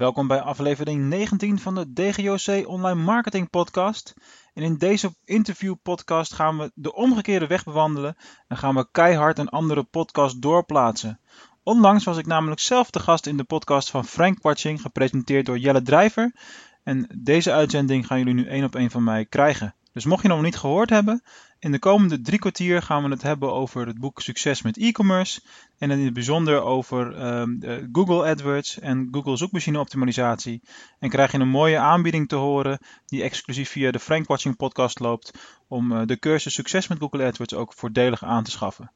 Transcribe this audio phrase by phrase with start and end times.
[0.00, 4.14] Welkom bij aflevering 19 van de DGOC Online Marketing Podcast.
[4.54, 8.16] En in deze interview podcast gaan we de omgekeerde weg bewandelen
[8.48, 11.20] en gaan we keihard een andere podcast doorplaatsen.
[11.62, 15.58] Onlangs was ik namelijk zelf de gast in de podcast van Frank Watching, gepresenteerd door
[15.58, 16.34] Jelle Drijver.
[16.82, 19.74] En deze uitzending gaan jullie nu één op één van mij krijgen.
[19.92, 21.22] Dus mocht je nog niet gehoord hebben,
[21.60, 25.40] in de komende drie kwartier gaan we het hebben over het boek Succes met e-commerce.
[25.78, 30.62] En in het bijzonder over uh, Google AdWords en Google zoekmachine optimalisatie.
[30.98, 34.98] En krijg je een mooie aanbieding te horen die exclusief via de Frank Watching podcast
[34.98, 35.32] loopt.
[35.68, 38.90] Om uh, de cursus Succes met Google AdWords ook voordelig aan te schaffen.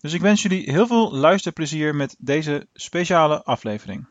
[0.00, 4.06] Dus ik wens jullie heel veel luisterplezier met deze speciale aflevering.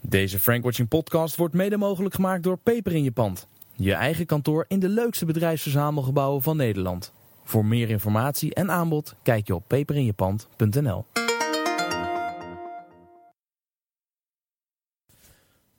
[0.00, 3.46] Deze Frank Watching podcast wordt mede mogelijk gemaakt door Peper in je pand.
[3.82, 7.12] Je eigen kantoor in de leukste bedrijfsverzamelgebouwen van Nederland.
[7.42, 11.04] Voor meer informatie en aanbod kijk je op peperinjepand.nl.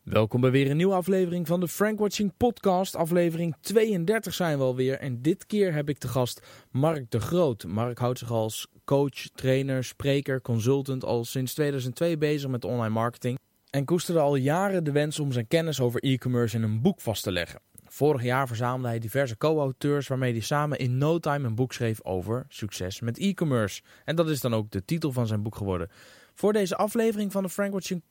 [0.04, 2.96] Welkom bij weer een nieuwe aflevering van de Frank Watching Podcast.
[2.96, 5.00] Aflevering 32 zijn we alweer.
[5.00, 7.66] En dit keer heb ik te gast Mark de Groot.
[7.66, 13.40] Mark houdt zich als coach, trainer, spreker, consultant al sinds 2002 bezig met online marketing.
[13.70, 17.24] En koesterde al jaren de wens om zijn kennis over e-commerce in een boek vast
[17.24, 17.62] te leggen.
[17.94, 22.04] Vorig jaar verzamelde hij diverse co-auteurs waarmee hij samen in no time een boek schreef
[22.04, 23.82] over succes met e-commerce.
[24.06, 25.90] En dat is dan ook de titel van zijn boek geworden.
[26.34, 28.02] Voor deze aflevering van de Frank Watching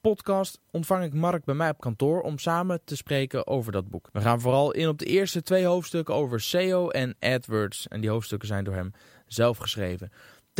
[0.00, 4.08] podcast ontvang ik Mark bij mij op kantoor om samen te spreken over dat boek.
[4.12, 7.88] We gaan vooral in op de eerste twee hoofdstukken over SEO en AdWords.
[7.88, 8.92] En die hoofdstukken zijn door hem
[9.26, 10.10] zelf geschreven.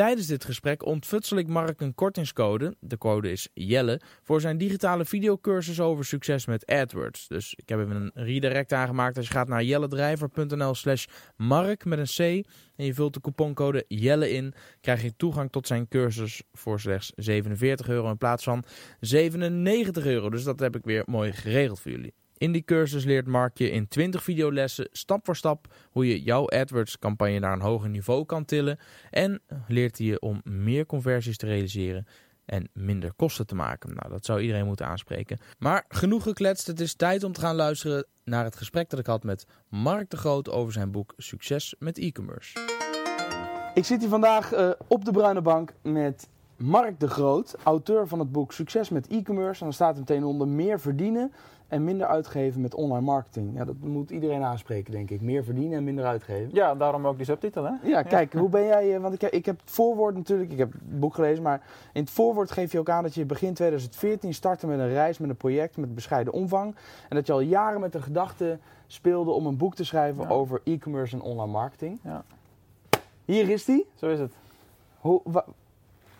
[0.00, 5.04] Tijdens dit gesprek ontfutsel ik Mark een kortingscode, de code is Jelle, voor zijn digitale
[5.04, 7.28] videocursus over succes met AdWords.
[7.28, 9.16] Dus ik heb even een redirect aangemaakt.
[9.16, 13.84] Als je gaat naar jelledrijver.nl slash mark met een C en je vult de couponcode
[13.88, 18.64] Jelle in, krijg je toegang tot zijn cursus voor slechts 47 euro in plaats van
[19.00, 20.30] 97 euro.
[20.30, 22.14] Dus dat heb ik weer mooi geregeld voor jullie.
[22.40, 26.48] In die cursus leert Mark je in 20 videolessen stap voor stap hoe je jouw
[26.48, 28.78] AdWords campagne naar een hoger niveau kan tillen.
[29.10, 32.06] En leert hij je om meer conversies te realiseren
[32.44, 33.94] en minder kosten te maken.
[33.94, 35.38] Nou, dat zou iedereen moeten aanspreken.
[35.58, 39.06] Maar genoeg gekletst, het is tijd om te gaan luisteren naar het gesprek dat ik
[39.06, 42.58] had met Mark de Groot over zijn boek Succes met e-commerce.
[43.74, 48.18] Ik zit hier vandaag uh, op de bruine bank met Mark de Groot, auteur van
[48.18, 49.58] het boek Succes met e-commerce.
[49.60, 51.32] En dan staat er meteen onder meer verdienen
[51.70, 53.56] en minder uitgeven met online marketing.
[53.56, 55.20] Ja, dat moet iedereen aanspreken, denk ik.
[55.20, 56.50] Meer verdienen en minder uitgeven.
[56.52, 57.72] Ja, daarom ook die subtitel, hè?
[57.82, 59.00] Ja, kijk, hoe ben jij...
[59.00, 62.10] Want ik, ik heb het voorwoord natuurlijk, ik heb het boek gelezen, maar in het
[62.10, 65.36] voorwoord geef je ook aan dat je begin 2014 startte met een reis, met een
[65.36, 66.74] project, met bescheiden omvang.
[67.08, 70.60] En dat je al jaren met de gedachte speelde om een boek te schrijven over
[70.64, 71.98] e-commerce en online marketing.
[72.02, 72.24] Ja.
[73.24, 73.86] Hier is die.
[73.94, 74.32] Zo is het.
[74.98, 75.22] Hoe,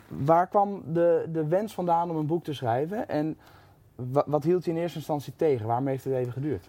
[0.09, 3.09] waar kwam de, de wens vandaan om een boek te schrijven?
[3.09, 3.37] En
[4.27, 5.67] wat, hield je in eerste instantie tegen?
[5.67, 6.69] Waarom heeft het even geduurd?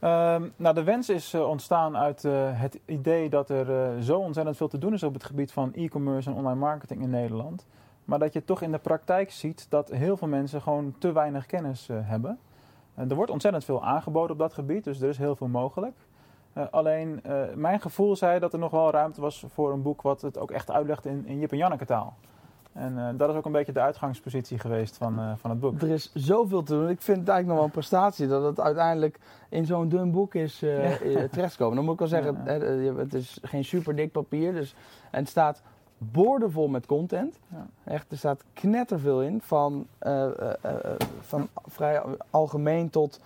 [0.00, 4.18] Um, nou, de wens is uh, ontstaan uit uh, het idee dat er uh, zo
[4.18, 7.66] ontzettend veel te doen is op het gebied van e-commerce en online marketing in Nederland.
[8.04, 11.46] Maar dat je toch in de praktijk ziet dat heel veel mensen gewoon te weinig
[11.46, 12.38] kennis hebben.
[12.94, 15.96] er wordt ontzettend veel aangeboden op dat gebied, dus er is heel veel mogelijk.
[16.70, 17.22] alleen
[17.54, 20.50] mijn gevoel zei dat er nog wel ruimte was voor een boek wat het ook
[20.50, 22.16] echt uitlegt in, in Jip en Janneke taal.
[22.76, 25.82] En uh, dat is ook een beetje de uitgangspositie geweest van, uh, van het boek.
[25.82, 26.88] Er is zoveel te doen.
[26.88, 30.34] Ik vind het eigenlijk nog wel een prestatie dat het uiteindelijk in zo'n dun boek
[30.34, 30.92] is uh,
[31.30, 31.76] terechtgekomen.
[31.76, 32.94] Dan moet ik wel zeggen, ja, ja.
[32.94, 34.52] het is geen super dik papier.
[34.52, 34.74] Dus,
[35.10, 35.62] en het staat
[35.98, 37.38] boordevol met content.
[37.84, 39.40] Echt, er staat knetterveel in.
[39.40, 39.86] Van,
[41.20, 43.20] van vrij algemeen tot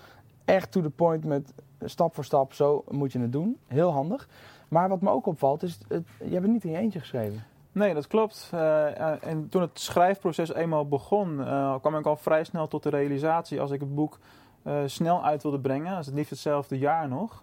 [0.44, 1.52] echt to the point met
[1.84, 2.52] stap voor stap.
[2.52, 3.56] Zo moet je het doen.
[3.66, 4.28] Heel handig.
[4.68, 7.42] Maar wat me ook opvalt is, het, je hebt het niet in je eentje geschreven.
[7.72, 8.50] Nee, dat klopt.
[8.54, 12.88] Uh, en toen het schrijfproces eenmaal begon, uh, kwam ik al vrij snel tot de
[12.88, 14.18] realisatie als ik het boek
[14.64, 17.42] uh, snel uit wilde brengen, als het liefst hetzelfde jaar nog,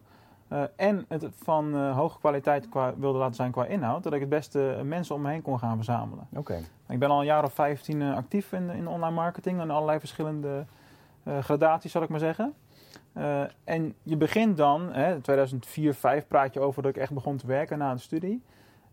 [0.75, 4.81] en het van hoge kwaliteit qua, wilde laten zijn qua inhoud, dat ik het beste
[4.83, 6.27] mensen om me heen kon gaan verzamelen.
[6.33, 6.59] Oké.
[6.87, 10.65] Ik ben al een jaar of 15 actief in, in online marketing en allerlei verschillende
[11.41, 12.53] gradaties, zal ik maar zeggen.
[13.63, 17.47] en je begint dan, hè, 2004, 2005 praat je over dat ik echt begon te
[17.47, 18.43] werken na de studie.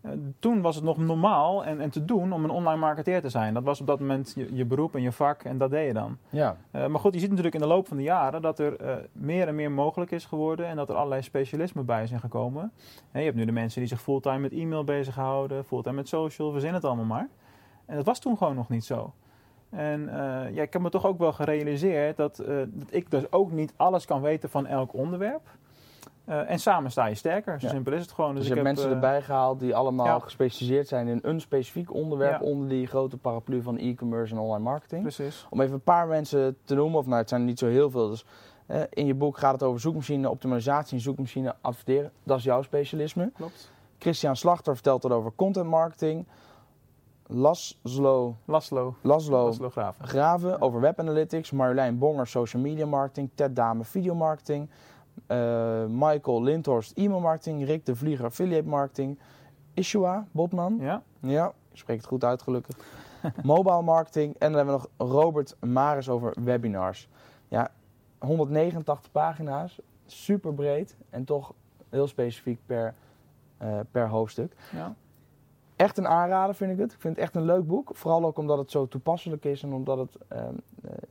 [0.05, 3.29] Eh, toen was het nog normaal en, en te doen om een online marketeer te
[3.29, 3.53] zijn.
[3.53, 5.93] Dat was op dat moment je, je beroep en je vak en dat deed je
[5.93, 6.17] dan.
[6.29, 6.57] Ja.
[6.71, 8.95] Uh, maar goed, je ziet natuurlijk in de loop van de jaren dat er uh,
[9.11, 12.71] meer en meer mogelijk is geworden en dat er allerlei specialismen bij zijn gekomen.
[13.13, 16.73] je hebt nu de mensen die zich fulltime met e-mail bezighouden, fulltime met social, verzin
[16.73, 17.29] het allemaal maar.
[17.85, 19.13] En dat was toen gewoon nog niet zo.
[19.69, 20.09] En
[20.53, 24.05] ja, ik heb me toch ook wel gerealiseerd dat, dat ik dus ook niet alles
[24.05, 25.49] kan weten van elk onderwerp.
[26.29, 27.59] Uh, en samen sta je sterker.
[27.59, 28.29] Zo simpel is het gewoon.
[28.29, 32.41] Dus, dus je hebt mensen erbij gehaald die allemaal gespecialiseerd zijn in een specifiek onderwerp
[32.41, 35.01] onder die grote paraplu van e-commerce en online marketing.
[35.01, 35.47] Precies.
[35.49, 37.89] Om even een paar mensen te noemen, of nou het zijn er niet zo heel
[37.89, 38.09] veel.
[38.09, 38.25] Dus
[38.89, 42.11] in je boek gaat het over zoekmachine optimalisatie en zoekmachine adverteren.
[42.23, 43.31] Dat is jouw specialisme.
[43.33, 43.71] Klopt.
[43.99, 46.25] Christian Slachter vertelt het over content marketing.
[47.27, 50.07] Laszlo, Laszlo, Laszlo, Laszlo Graven.
[50.07, 51.51] Graven over web analytics.
[51.51, 53.29] Marjolein Bonger social media marketing.
[53.35, 54.69] Ted Dame video marketing.
[55.27, 57.65] Uh, Michael Lindhorst e-mail marketing.
[57.65, 59.19] Rick de Vlieger affiliate marketing.
[59.73, 60.77] Ishua Botman.
[60.79, 61.03] Ja.
[61.19, 62.77] Ja, je spreekt het goed uit gelukkig.
[63.43, 64.35] Mobile marketing.
[64.37, 67.09] En dan hebben we nog Robert Maris over webinars.
[67.47, 67.71] Ja,
[68.19, 69.81] 189 pagina's.
[70.05, 70.97] Super breed.
[71.09, 71.53] En toch
[71.89, 72.93] heel specifiek per,
[73.61, 74.55] uh, per hoofdstuk.
[74.71, 74.95] Ja
[75.75, 76.93] echt een aanrader vind ik het.
[76.93, 77.89] Ik vind het echt een leuk boek.
[77.93, 80.17] Vooral ook omdat het zo toepasselijk is en omdat het.
[80.33, 80.39] Uh,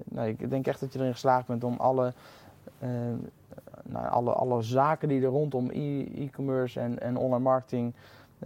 [0.04, 2.12] nou, ik denk echt dat je erin geslaagd bent om alle,
[2.82, 2.88] uh,
[3.84, 7.94] nou, alle, alle zaken die er rondom e-commerce en, en online marketing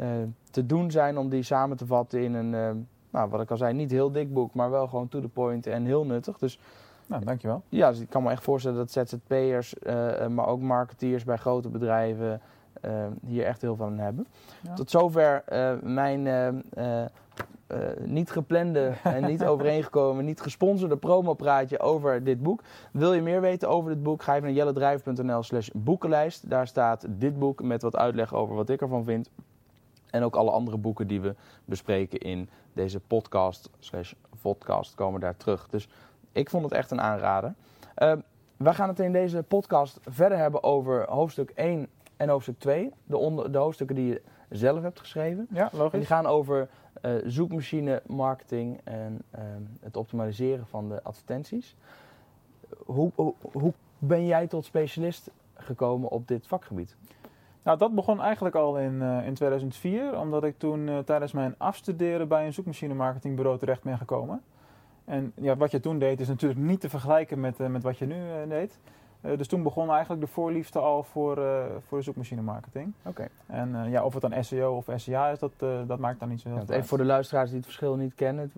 [0.01, 0.07] uh,
[0.51, 3.75] te doen zijn, om die samen te vatten in een, nou, wat ik al zei,
[3.75, 6.39] niet heel dik boek, maar wel gewoon to the point en heel nuttig.
[6.39, 6.61] Dus.
[7.07, 7.63] Nou, dankjewel.
[7.69, 9.75] Ja, dus ik kan me echt voorstellen dat ZZP'ers,
[10.29, 12.41] maar ook marketeers bij grote bedrijven
[13.27, 14.27] hier echt heel veel aan hebben.
[14.75, 17.05] Tot zover eh, mijn eh,
[17.69, 22.63] eh, niet geplande en niet overeengekomen, niet gesponsorde promopraatje over dit boek.
[22.93, 24.23] Wil je meer weten over dit boek?
[24.23, 26.51] Ga even naar jellendrijf.nl slash boekenlijst.
[26.51, 29.31] Daar staat dit boek met wat uitleg over wat ik ervan vind.
[30.11, 31.35] En ook alle andere boeken die we
[31.65, 35.69] bespreken in deze podcast slash podcast komen daar terug.
[35.69, 35.89] Dus
[36.33, 37.55] ik vond het echt een aanrader.
[37.99, 38.13] Uh,
[38.57, 41.89] we gaan het in deze podcast verder hebben over hoofdstuk 1
[42.19, 45.47] en hoofdstuk 2, de, onder, de hoofdstukken die je zelf hebt geschreven.
[45.51, 45.93] Ja, logisch.
[45.93, 46.69] En die gaan over
[47.03, 49.41] uh, zoekmachine marketing en uh,
[49.81, 51.77] het optimaliseren van de advertenties.
[52.85, 56.97] Hoe, hoe, hoe, ben jij tot specialist gekomen op dit vakgebied?
[57.63, 62.29] Nou, dat begon eigenlijk al in, uh, in 2004, omdat ik toen tijdens mijn afstuderen
[62.29, 64.43] bij een zoekmachine marketingbureau terecht ben gekomen.
[65.05, 68.07] En ja, wat je toen deed is natuurlijk niet te vergelijken met, met wat je
[68.07, 68.79] nu deed.
[69.21, 72.93] Uh, dus toen begon eigenlijk de voorliefde al voor, uh, voor de zoekmachine marketing.
[73.05, 73.29] Oké.
[73.47, 75.53] En uh, ja, of het dan SEO of SEA is, dat,
[75.87, 77.97] dat maakt dan niet zo heel ja, veel Even voor de luisteraars die het verschil
[77.97, 78.53] niet kennen.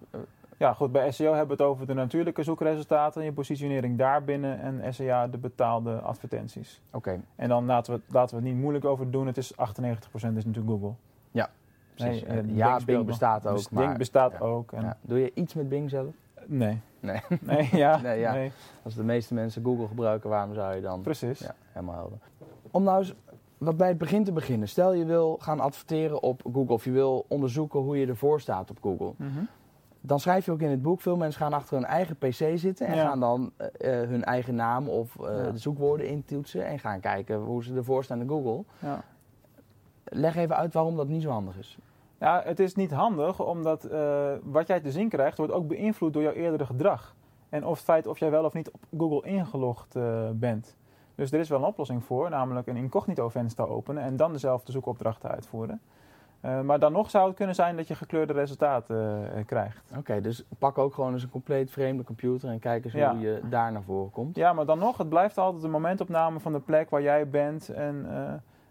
[0.60, 0.92] Ja, goed.
[0.92, 5.38] Bij SEO hebben we het over de natuurlijke zoekresultaten, je positionering daarbinnen en SEA de
[5.38, 6.80] betaalde advertenties.
[6.92, 7.20] Oké.
[7.36, 9.26] En dan laten we, laten we het niet moeilijk over doen.
[9.26, 9.56] Het is 98%
[10.12, 10.92] is natuurlijk Google.
[11.30, 11.50] Ja,
[11.94, 12.24] precies.
[12.26, 13.68] Nee, ja, Bing, Bing bestaat ook.
[13.70, 14.38] Bing maar, bestaat ja.
[14.38, 14.72] ook.
[14.72, 14.96] En ja.
[15.00, 16.14] Doe je iets met Bing zelf?
[16.46, 16.80] Nee.
[17.00, 17.20] Nee.
[17.40, 18.00] Nee, ja.
[18.02, 18.32] nee, ja.
[18.32, 18.52] Nee.
[18.82, 21.00] Als de meeste mensen Google gebruiken, waarom zou je dan...
[21.00, 21.38] Precies.
[21.38, 22.18] Ja, helemaal helder.
[22.70, 23.14] Om nou eens
[23.58, 24.68] wat bij het begin te beginnen.
[24.68, 28.70] Stel je wil gaan adverteren op Google of je wil onderzoeken hoe je ervoor staat
[28.70, 29.12] op Google.
[29.16, 29.48] Mm -hmm.
[30.00, 32.86] Dan schrijf je ook in het boek, veel mensen gaan achter hun eigen pc zitten
[32.86, 33.08] en ja.
[33.08, 35.50] gaan dan uh, hun eigen naam of uh, ja.
[35.50, 38.64] de zoekwoorden intoetsen en gaan kijken hoe ze ervoor staan in Google.
[38.78, 39.04] Ja.
[40.04, 41.78] Leg even uit waarom dat niet zo handig is.
[42.20, 46.12] Ja, het is niet handig, omdat uh, wat jij te zien krijgt, wordt ook beïnvloed
[46.12, 47.14] door jouw eerdere gedrag.
[47.48, 50.76] En of het feit of jij wel of niet op Google ingelogd uh, bent.
[51.14, 54.72] Dus er is wel een oplossing voor, namelijk een incognito venster openen en dan dezelfde
[54.72, 55.80] zoekopdrachten uitvoeren.
[56.44, 59.88] Uh, maar dan nog zou het kunnen zijn dat je gekleurde resultaten krijgt.
[59.90, 63.10] Oké, okay, dus pak ook gewoon eens een compleet vreemde computer en kijk eens ja.
[63.10, 64.36] hoe je daar naar voren komt.
[64.36, 67.68] Ja, maar dan nog, het blijft altijd een momentopname van de plek waar jij bent
[67.68, 68.06] en...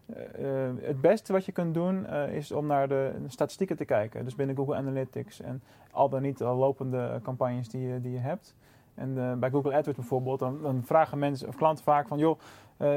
[0.10, 4.24] Uh, het beste wat je kunt doen uh, is om naar de statistieken te kijken.
[4.24, 5.62] Dus binnen Google Analytics en
[5.92, 8.56] al dan niet al lopende campagnes die je, die je hebt.
[8.96, 12.18] En uh, bij Google AdWords bijvoorbeeld, dan, dan, vragen mensen of klanten vaak van...
[12.18, 12.40] joh,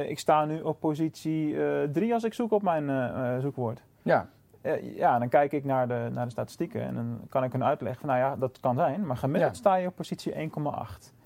[0.08, 1.56] ik sta nu op positie
[1.92, 3.82] 3 als ik zoek op mijn zoekwoord.
[4.02, 4.28] Ja.
[4.94, 8.00] ja, dan kijk ik naar de, naar de statistieken en dan kan ik hun uitleggen
[8.00, 8.08] van...
[8.08, 9.58] nou ja, dat kan zijn, maar gemiddeld ja.
[9.58, 10.38] sta je op positie 1,8.
[10.38, 10.72] Oké.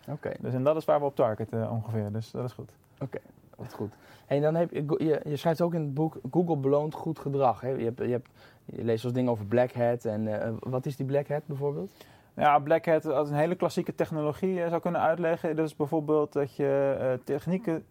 [0.08, 0.36] Okay.
[0.40, 2.70] Dus en dat is waar we op targeten ongeveer, dus dat is goed.
[2.94, 3.04] Oké.
[3.04, 3.20] Okay.
[3.56, 3.94] Wat goed.
[4.26, 7.60] En dan heb je, je, je schrijft ook in het boek Google beloont goed gedrag.
[7.60, 7.68] Hè?
[7.68, 8.28] Je, hebt, je, hebt,
[8.64, 10.04] leest zoals dingen over Black Hat.
[10.04, 11.92] En uh, wat is die Black Hat bijvoorbeeld?
[12.34, 15.56] Ja, Black Hat als een hele klassieke technologie uh, zou kunnen uitleggen.
[15.56, 17.84] Dat is bijvoorbeeld dat je uh, technieken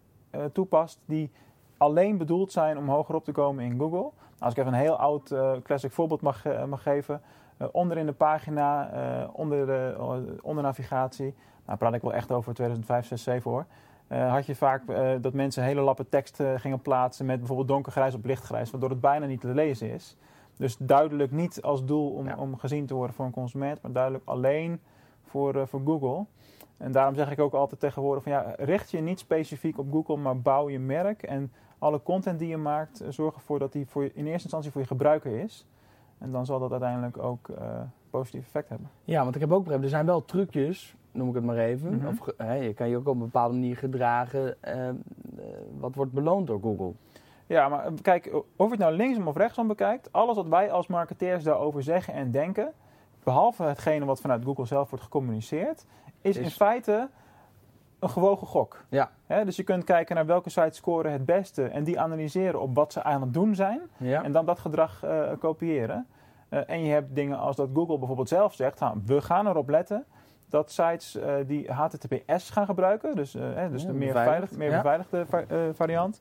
[0.52, 1.30] toepast die
[1.76, 3.98] alleen bedoeld zijn om hoger op te komen in Google.
[3.98, 7.20] Nou, als ik even een heel oud classic voorbeeld mag, mag geven.
[7.72, 8.90] onder in de pagina,
[9.32, 9.96] onder, de,
[10.42, 11.34] onder navigatie.
[11.66, 13.66] Nou, praat ik wel echt over 2005, 6, 7 hoor.
[14.12, 17.68] Uh, had je vaak uh, dat mensen hele lappen tekst uh, gingen plaatsen met bijvoorbeeld
[17.68, 20.16] donkergrijs op lichtgrijs, waardoor het bijna niet te lezen is.
[20.56, 22.36] Dus duidelijk niet als doel om, ja.
[22.36, 24.80] om gezien te worden voor een consument, maar duidelijk alleen
[25.22, 26.24] voor, voor Google.
[26.76, 30.16] En daarom zeg ik ook altijd tegenwoordig van ja, richt je niet specifiek op Google,
[30.16, 34.02] maar bouw je merk en alle content die je maakt, zorg ervoor dat die voor
[34.02, 35.66] je, in eerste instantie voor je gebruiker is.
[36.18, 37.50] En dan zal dat uiteindelijk ook
[38.10, 38.90] positief effect hebben.
[39.04, 41.94] Ja, want ik heb ook begrepen, er zijn wel trucjes noem ik het maar even.
[41.96, 42.06] Mhm.
[42.06, 42.26] Of,
[42.60, 44.56] je kan je ook op een bepaalde manier gedragen.
[44.68, 44.88] Uh,
[45.78, 46.92] wat wordt beloond door Google?
[47.46, 50.86] Ja, maar kijk, of je het nou linksom of rechtsom bekijkt, alles wat wij als
[50.86, 52.72] marketeers daarover zeggen en denken,
[53.24, 55.84] behalve hetgene wat vanuit Google zelf wordt gecommuniceerd,
[56.20, 57.08] is, Is- in feite
[57.98, 58.84] een gewogen gok.
[58.88, 59.10] Ja.
[59.44, 62.92] Dus je kunt kijken naar welke sites scoren het beste en die analyseren op wat
[62.92, 64.22] ze aan het doen zijn Ja.
[64.22, 66.06] en dan dat gedrag eh, kopiëren.
[66.48, 69.68] Eh, en je hebt dingen als dat Google bijvoorbeeld zelf zegt, "Ha, we gaan erop
[69.68, 70.04] letten
[70.48, 74.38] dat sites eh, die HTTPS gaan gebruiken, dus, eh, hè, dus Ja, de meer, beveiligd,
[74.54, 74.76] veilig, meer ja.
[74.82, 76.20] beveiligde va- eh, variant,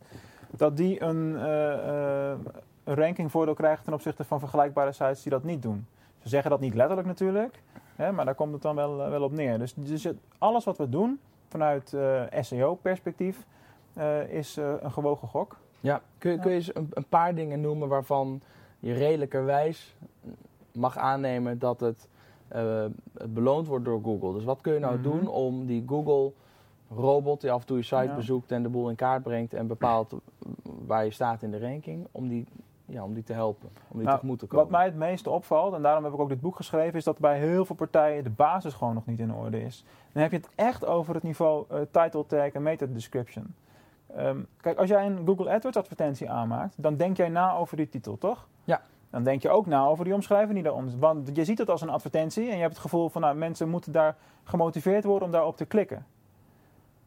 [0.50, 2.38] dat die een, eh, eh,
[2.84, 5.88] een rankingvoordeel krijgen ten opzichte van vergelijkbare sites die dat niet doen.
[6.22, 7.62] Ze zeggen dat niet letterlijk natuurlijk,
[7.96, 9.60] hè, maar daar komt het dan wel, wel op neer.
[9.60, 13.46] Dus, dus het- alles wat we doen vanuit eh, SEO-perspectief
[13.94, 15.56] eh, is eh, een gewogen gok.
[15.80, 18.42] Ja, kun, je- kun je eens een, een paar dingen noemen waarvan
[18.80, 19.96] je redelijkerwijs
[20.72, 22.08] mag aannemen dat het,
[22.56, 22.86] eh,
[23.30, 24.34] beloond wordt door Google?
[24.34, 25.04] Dus wat kun je nou Mhm.
[25.04, 26.32] doen om die Google
[26.96, 28.16] robot die af en toe je site Ja.
[28.16, 30.14] bezoekt en de boel in kaart brengt en bepaalt
[30.86, 32.46] waar je staat in de ranking, om die,
[32.86, 34.64] ja, om die te helpen, om die Nou, tegemoet te komen?
[34.66, 37.18] Wat mij het meeste opvalt, en daarom heb ik ook dit boek geschreven, is dat
[37.18, 39.86] bij heel veel partijen de basis gewoon nog niet in orde is.
[40.12, 43.54] Dan heb je het echt over het niveau eh, title tag en meta description.
[44.16, 47.90] Ehm, kijk, als jij een Google AdWords advertentie aanmaakt, dan denk jij na over die
[47.90, 48.48] titel, toch?
[48.64, 48.82] Ja.
[49.16, 50.94] Dan denk je ook na over die omschrijving die daaronder.
[51.00, 53.70] Want je ziet het als een advertentie en je hebt het gevoel van, nou, mensen
[53.70, 56.06] moeten daar gemotiveerd worden om daarop te klikken.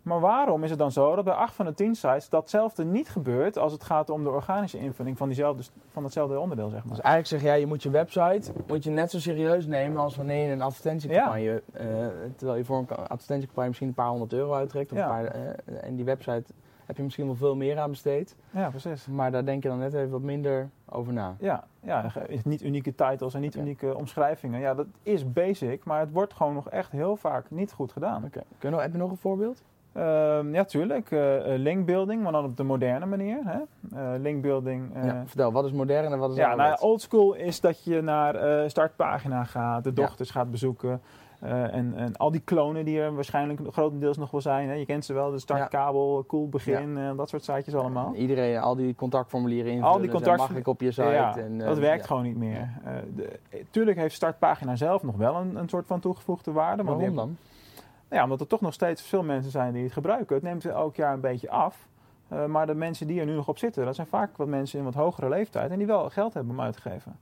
[0.03, 3.09] Maar waarom is het dan zo dat bij 8 van de 10 sites datzelfde niet
[3.09, 5.63] gebeurt als het gaat om de organische invulling van, diezelfde,
[5.93, 6.95] van hetzelfde onderdeel, zeg maar?
[6.95, 10.17] Dus eigenlijk zeg jij, je moet je website moet je net zo serieus nemen als
[10.17, 11.87] wanneer je een advertentiecampagne, eh,
[12.37, 14.93] terwijl je voor een advertentiecampagne misschien een paar honderd euro uittrekt.
[14.93, 15.05] Of Ja.
[15.05, 16.45] een paar, eh, en die website
[16.89, 18.37] heb je misschien wel veel meer aan besteed.
[18.51, 19.07] Ja, precies.
[19.07, 21.37] Maar daar denk je dan net even wat minder over na.
[21.39, 22.13] Ja, ja
[22.45, 24.61] niet unieke titles en niet unieke omschrijvingen.
[24.61, 28.25] Ja, dat is basic, maar het wordt gewoon nog echt heel vaak niet goed gedaan.
[28.25, 28.71] Oké.
[28.71, 29.63] Nog, heb je nog een voorbeeld?
[29.93, 31.11] Ehm, ja, tuurlijk.
[31.11, 33.39] eh, linkbuilding, maar dan op de moderne manier.
[33.45, 33.59] Hè?
[34.15, 34.91] Eh, linkbuilding.
[34.95, 38.01] ja, vertel, wat is modern en wat is ja, nou, old school is dat je
[38.01, 39.95] naar startpagina gaat, de Ja.
[39.95, 41.01] dochters gaat bezoeken.
[41.39, 44.69] Eh, en, en al die klonen die er waarschijnlijk grotendeels nog wel zijn.
[44.69, 44.75] Hè?
[44.75, 48.07] Je kent ze wel, de startkabel, cool begin, eh, dat soort sitejes allemaal.
[48.07, 49.93] En Iedereen, al die contactformulieren invullen.
[49.93, 51.09] Al die contact- mag ik op je site?
[51.09, 52.07] Ja, en, eh, dat werkt ja.
[52.07, 52.69] gewoon niet meer.
[53.15, 53.39] De,
[53.71, 56.83] tuurlijk heeft startpagina zelf nog wel een, een soort van toegevoegde waarde.
[56.83, 57.37] die Waarom dan?
[58.11, 60.35] Ja, omdat er toch nog steeds veel mensen zijn die het gebruiken.
[60.35, 61.87] Het neemt elk jaar een beetje af.
[62.47, 64.85] Maar de mensen die er nu nog op zitten, dat zijn vaak wat mensen in
[64.85, 67.17] wat hogere leeftijd en die wel geld hebben om uit te geven.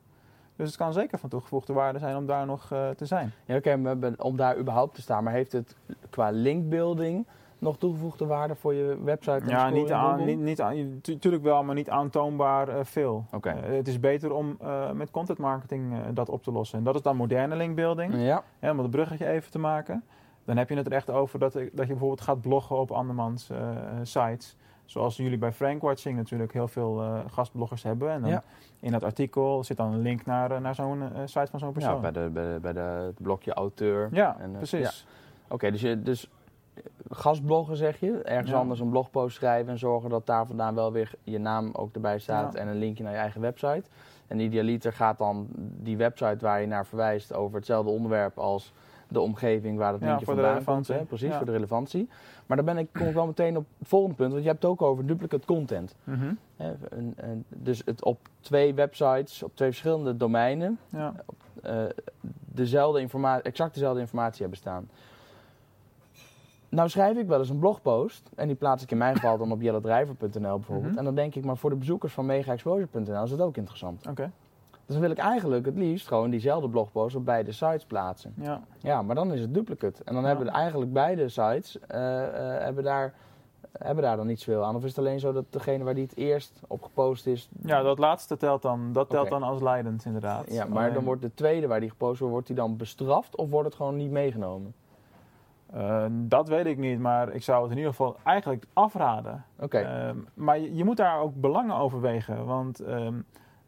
[0.57, 3.33] Dus het kan zeker van toegevoegde waarde zijn om daar nog eh, te zijn.
[3.45, 5.25] Ja, oké, om daar überhaupt te staan.
[5.25, 5.77] Maar heeft het
[6.11, 7.27] qua linkbuilding
[7.59, 9.31] nog toegevoegde waarde voor je website?
[9.45, 13.25] en Ja, niet, aan, niet, niet aan, tu- tuurlijk wel, maar niet aantoonbaar eh, veel.
[13.33, 13.49] Oké.
[13.51, 14.59] Eh, het is beter om
[14.95, 16.79] met content marketing dat op te lossen.
[16.79, 18.15] En dat is dan moderne linkbuilding.
[18.17, 20.05] Ja, Hè, om het bruggetje even te maken.
[20.45, 23.51] Dan heb je het er echt over dat, dat je bijvoorbeeld gaat bloggen op andermans
[24.03, 24.57] sites.
[24.87, 28.11] Zoals jullie bij Frankwatching natuurlijk heel veel eh, gastbloggers hebben.
[28.11, 28.43] En dan Ja.
[28.81, 31.69] in dat artikel zit dan een link naar, eh, naar zo'n eh, site van zo'n
[31.69, 32.01] ja persoon.
[32.01, 34.09] bij, de, bij, de, bij de, het blokje auteur.
[34.13, 35.07] Ja, En, precies.
[35.49, 36.31] Oké, dus, je, dus
[37.11, 38.23] gastbloggen zeg je.
[38.23, 38.57] Ergens Ja.
[38.57, 42.19] anders een blogpost schrijven en zorgen dat daar vandaan wel weer je naam ook erbij
[42.19, 42.61] staat Ja.
[42.61, 43.83] en een linkje naar je eigen website.
[44.27, 48.73] En idealiter gaat dan die website waar je naar verwijst over hetzelfde onderwerp als
[49.09, 50.89] de omgeving waar het Ja, de vandaan komt.
[50.89, 51.05] Hè?
[51.05, 51.37] Precies, Ja.
[51.37, 52.09] voor de relevantie.
[52.47, 54.63] Maar dan ben ik, kom ik wel meteen op het volgende punt, want je hebt
[54.63, 55.95] het ook over duplicate content.
[56.05, 56.33] Mhm.
[56.57, 61.15] En- en dus het op twee websites, op twee verschillende domeinen, ja.
[61.63, 61.85] eh,
[62.45, 64.89] dezelfde informatie, exact dezelfde informatie hebben staan.
[66.69, 69.53] Nou schrijf ik wel eens een blogpost en die plaats ik in mijn geval dan
[69.53, 70.89] op yellowdriver.nl bijvoorbeeld.
[70.91, 70.99] Mhm.
[70.99, 74.07] En dan denk ik, maar voor de bezoekers van megaexposure.nl is het ook interessant.
[74.07, 74.31] Oké.
[74.87, 78.35] Dus dan wil ik eigenlijk het liefst gewoon diezelfde blogpost op beide sites plaatsen.
[78.37, 78.61] Ja.
[78.79, 80.05] Ja, maar dan is het duplicate.
[80.05, 80.29] En dan Ja.
[80.29, 82.23] hebben eigenlijk beide sites eh,
[82.57, 83.15] eh, hebben daar,
[83.79, 84.77] hebben daar dan niet zoveel aan.
[84.77, 87.49] Of is het alleen zo dat degene waar die het eerst op gepost is...
[87.63, 90.53] ja, dat laatste telt dan, dat telt dan als leidend inderdaad.
[90.53, 93.37] Ja, maar Alleen, dan wordt de tweede waar die gepost wordt, wordt die dan bestraft
[93.37, 94.75] of wordt het gewoon niet meegenomen?
[95.73, 99.45] eh, dat weet ik niet, maar ik zou het in ieder geval eigenlijk afraden.
[99.61, 99.79] Oké.
[99.79, 102.45] Ehm, maar je, je moet daar ook belangen overwegen.
[102.47, 103.15] Want ehm,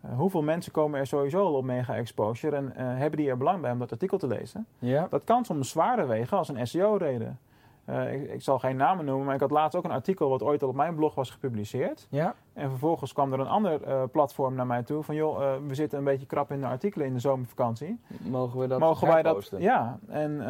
[0.00, 3.36] eh, hoeveel mensen komen er sowieso al op mega exposure en eh, hebben die er
[3.36, 4.66] belang bij om dat artikel te lezen?
[4.78, 5.06] ja?
[5.10, 7.38] Dat kan soms zwaarder wegen als een SEO-reden.
[7.84, 10.42] Eh, ik, ik zal geen namen noemen, maar ik had laatst ook een artikel wat
[10.42, 12.06] ooit al op mijn blog was gepubliceerd.
[12.10, 12.34] Ja?
[12.52, 16.04] En vervolgens kwam er een ander platform naar mij toe van joh, we zitten een
[16.04, 18.00] beetje krap in de artikelen in de zomervakantie.
[18.18, 19.50] Mogen we dat Mogen wij dat?
[19.58, 20.42] Ja, en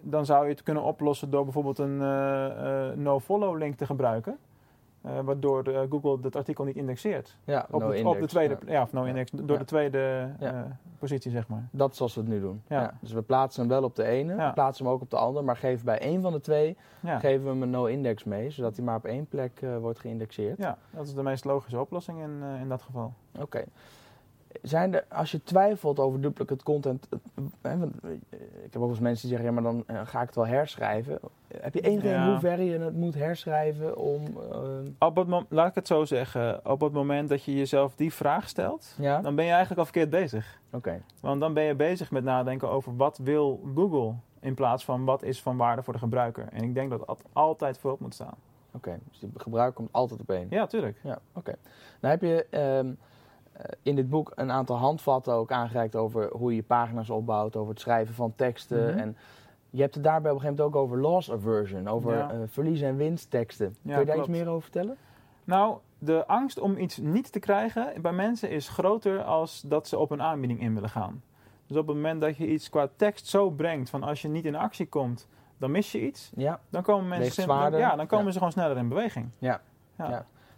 [0.00, 1.96] dan zou je het kunnen oplossen door bijvoorbeeld een
[3.02, 4.38] no-follow link te gebruiken.
[5.02, 7.36] Eh, waardoor eh, Google dat artikel niet indexeert.
[7.44, 8.14] Ja, Op, no de, index.
[8.16, 8.72] op de tweede, Ja.
[8.72, 8.82] ja.
[8.82, 9.58] of no index, door Ja.
[9.58, 10.60] de tweede eh,
[10.98, 11.68] positie, zeg maar.
[11.70, 12.62] Dat is zoals we het nu doen.
[12.68, 12.94] Ja.
[13.00, 15.44] Dus we plaatsen hem wel op de ene, we plaatsen hem ook op de andere,
[15.44, 18.84] maar geven bij één van de twee geven we hem een no-index mee, zodat hij
[18.84, 20.58] maar op één plek wordt geïndexeerd.
[20.58, 23.12] ja, dat is de meest logische oplossing in, in dat geval.
[23.40, 23.64] Oké.
[24.62, 28.20] Zijn er, als je twijfelt over duplicate content, eh, hè, want, eh, ik
[28.62, 30.46] heb ook wel eens mensen die zeggen, ja, maar dan eh, ga ik het wel
[30.46, 31.18] herschrijven.
[31.60, 32.24] Heb je enig idee Ja.
[32.24, 34.22] in hoeverre je het moet herschrijven om...
[34.98, 36.66] Op het mom- laat ik het zo zeggen.
[36.70, 39.20] Op het moment dat je jezelf die vraag stelt, ja?
[39.20, 40.60] dan ben je eigenlijk al verkeerd bezig.
[40.72, 41.02] Oké.
[41.20, 45.22] Want dan ben je bezig met nadenken over wat wil Google in plaats van wat
[45.22, 46.48] is van waarde voor de gebruiker.
[46.52, 48.34] En ik denk dat dat altijd voorop moet staan.
[48.74, 50.46] Oké, dus de gebruik komt altijd op één.
[50.50, 50.98] Ja, tuurlijk.
[51.02, 51.54] Ja, oké.
[52.00, 52.92] Dan heb je ehm, eh,
[53.82, 57.80] in dit boek een aantal handvatten ook aangereikt over hoe je pagina's opbouwt, over het
[57.80, 58.88] schrijven van teksten.
[58.90, 58.98] Mhm.
[58.98, 59.16] En
[59.70, 62.30] je hebt het daarbij op een gegeven moment ook over loss aversion, over Ja.
[62.30, 63.66] eh, verlies- en winstteksten.
[63.82, 64.18] Kun je daar klopt.
[64.28, 64.96] iets meer over vertellen?
[65.44, 69.98] Nou, de angst om iets niet te krijgen bij mensen is groter als dat ze
[69.98, 71.22] op een aanbieding in willen gaan.
[71.66, 74.44] Dus op het moment dat je iets qua tekst zo brengt van als je niet
[74.44, 75.28] in actie komt,
[75.58, 76.32] dan mis je iets.
[76.36, 76.60] Ja.
[76.70, 77.46] Dan komen mensen
[77.78, 78.30] ja, dan komen Ja.
[78.32, 79.28] ze gewoon sneller in beweging.
[79.38, 79.60] Ja.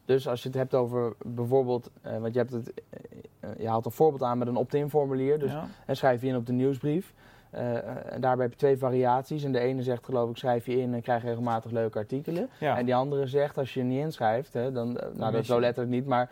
[0.05, 3.01] Dus als je het hebt over bijvoorbeeld, eh, want je, hebt het, eh,
[3.41, 5.39] eh, je haalt een voorbeeld aan met een opt-in formulier.
[5.39, 5.67] Dus Ja.
[5.87, 7.13] En schrijf je in op de nieuwsbrief.
[7.51, 9.45] En daarbij heb je twee variaties.
[9.45, 12.49] En de ene zegt geloof ik, schrijf je in en krijg je regelmatig leuke artikelen.
[12.59, 12.79] Ja.
[12.79, 15.61] En die andere zegt, als je je niet inschrijft, hè, dan, nou dat is zo
[15.61, 16.31] letterlijk niet, maar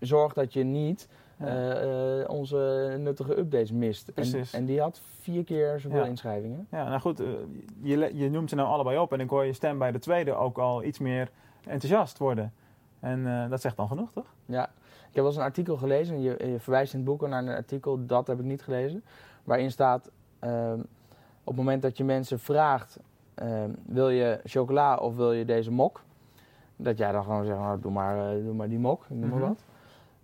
[0.00, 2.24] zorg dat je niet Ja.
[2.26, 4.08] onze nuttige updates mist.
[4.08, 6.04] En, en die had vier keer zoveel Ja.
[6.04, 6.66] inschrijvingen.
[6.70, 7.22] Ja, nou goed,
[7.82, 10.34] je, je noemt ze nou allebei op en ik hoor je stem bij de tweede
[10.34, 11.30] ook al iets meer
[11.66, 12.52] enthousiast worden.
[13.04, 14.26] En eh, dat zegt dan genoeg, toch?
[14.46, 17.28] Ja, ik heb wel eens een artikel gelezen, en je, je verwijst in het boek
[17.28, 19.04] naar een artikel, dat heb ik niet gelezen,
[19.44, 20.78] waarin staat, ehm,
[21.44, 22.98] op het moment dat je mensen vraagt,
[23.34, 26.00] ehm, wil je chocola of wil je deze mok?
[26.76, 29.38] Dat jij dan gewoon zegt, nou, doe, maar, eh, doe maar die mok, noem maar
[29.38, 29.48] Mhm.
[29.48, 29.64] wat.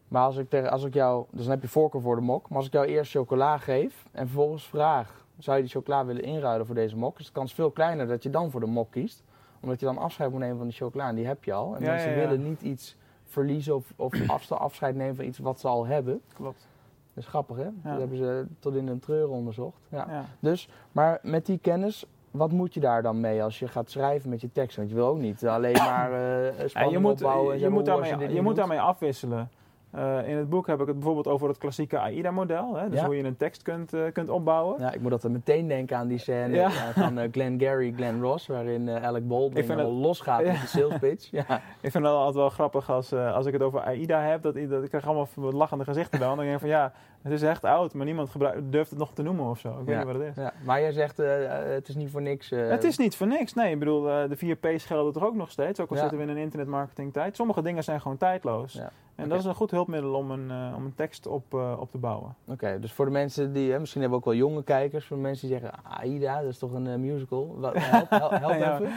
[0.09, 2.49] Maar als ik, tegen, als ik jou, dus dan heb je voorkeur voor de mok,
[2.49, 6.23] maar als ik jou eerst chocola geef en vervolgens vraag, zou je die chocola willen
[6.23, 7.17] inruilen voor deze mok?
[7.17, 9.23] Dus de kans is veel kleiner dat je dan voor de mok kiest,
[9.61, 11.77] omdat je dan afscheid moet nemen van die chocola en die heb je al.
[11.77, 14.13] En Ja, mensen ja, willen niet iets verliezen of, of
[14.51, 16.21] afscheid nemen van iets wat ze al hebben.
[16.35, 16.69] Klopt.
[17.15, 17.69] Dat is grappig, hè?
[17.83, 19.81] Dat hebben ze tot in een treur onderzocht.
[19.89, 20.25] Ja.
[20.41, 24.31] Dus, maar met die kennis, wat moet je daar dan mee als je gaat schrijven
[24.31, 24.77] met je tekst?
[24.77, 27.55] Want je wil ook niet alleen maar Ja, spanning je moet, opbouwen.
[27.55, 29.51] en je moet, daarmee, je moet daarmee afwisselen.
[29.91, 32.75] Eh, in het boek heb ik het bijvoorbeeld over het klassieke AIDA-model.
[32.77, 32.89] Hè?
[32.89, 33.07] Dus Ja.
[33.07, 34.81] hoe je een tekst kunt, eh, kunt opbouwen.
[34.81, 36.67] Ja, ik moet altijd meteen denken aan die scène Ja.
[36.67, 40.67] eh, van Glenn Gary, Glenn Ross, waarin Alec Baldwin Ik vind al losgaat met de
[40.67, 41.31] sales pitch.
[41.41, 41.45] Ja.
[41.81, 44.43] Ik vind het altijd wel grappig als, als ik het over AIDA heb.
[44.43, 46.29] Dat, dat, ik krijg allemaal lachende gezichten dan.
[46.37, 47.95] Dan denk ik van ja, het is echt oud.
[47.95, 49.69] Maar niemand gebruikt, durft het nog te noemen of zo.
[49.81, 50.35] Ik weet niet wat het is.
[50.43, 50.53] Ja.
[50.65, 52.51] Maar jij zegt, eh, eh, het is niet voor niks.
[52.51, 53.55] eh, Het is niet voor niks.
[53.55, 55.81] Nee, ik bedoel, de 4P's gelden toch ook nog steeds.
[55.81, 56.01] Ook al Ja.
[56.01, 57.37] zitten we in een internetmarketing tijd.
[57.37, 58.81] Sommige dingen zijn gewoon tijdloos.
[59.15, 62.35] En dat is een goed hulpmiddel om een, om een tekst op, op te bouwen.
[62.47, 65.17] Oké, dus voor de mensen die, hè, misschien hebben we ook wel jonge kijkers, voor
[65.17, 67.55] de mensen die zeggen, AIDA, dat is toch een musical?
[67.59, 68.75] Wat, help help, help Ja.
[68.81, 68.91] even.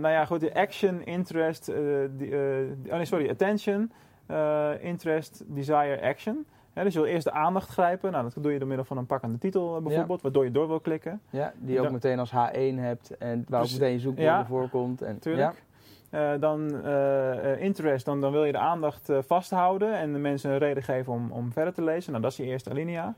[0.00, 1.66] Nou ja, goed, de action, interest,
[2.16, 2.32] die,
[2.86, 3.92] oh nee, sorry, attention,
[4.80, 6.46] interest, desire, action.
[6.84, 8.12] Dus je wil eerst de aandacht grijpen.
[8.12, 10.68] Nou, dat doe je door middel van een pakkende titel eh, bijvoorbeeld, waardoor je door
[10.68, 11.20] wil klikken.
[11.30, 11.92] Ja, die je ook Ja.
[11.92, 14.46] meteen als H1 hebt en waar ook meteen je zoekwoord Ja.
[14.46, 15.02] voorkomt.
[15.02, 15.62] En, Tuurlijk.
[16.10, 20.58] Eh, dan eh, interest, dan, dan wil je de aandacht vasthouden en de mensen een
[20.58, 22.10] reden geven om, om verder te lezen.
[22.10, 23.14] Nou, dat is je eerste alinea.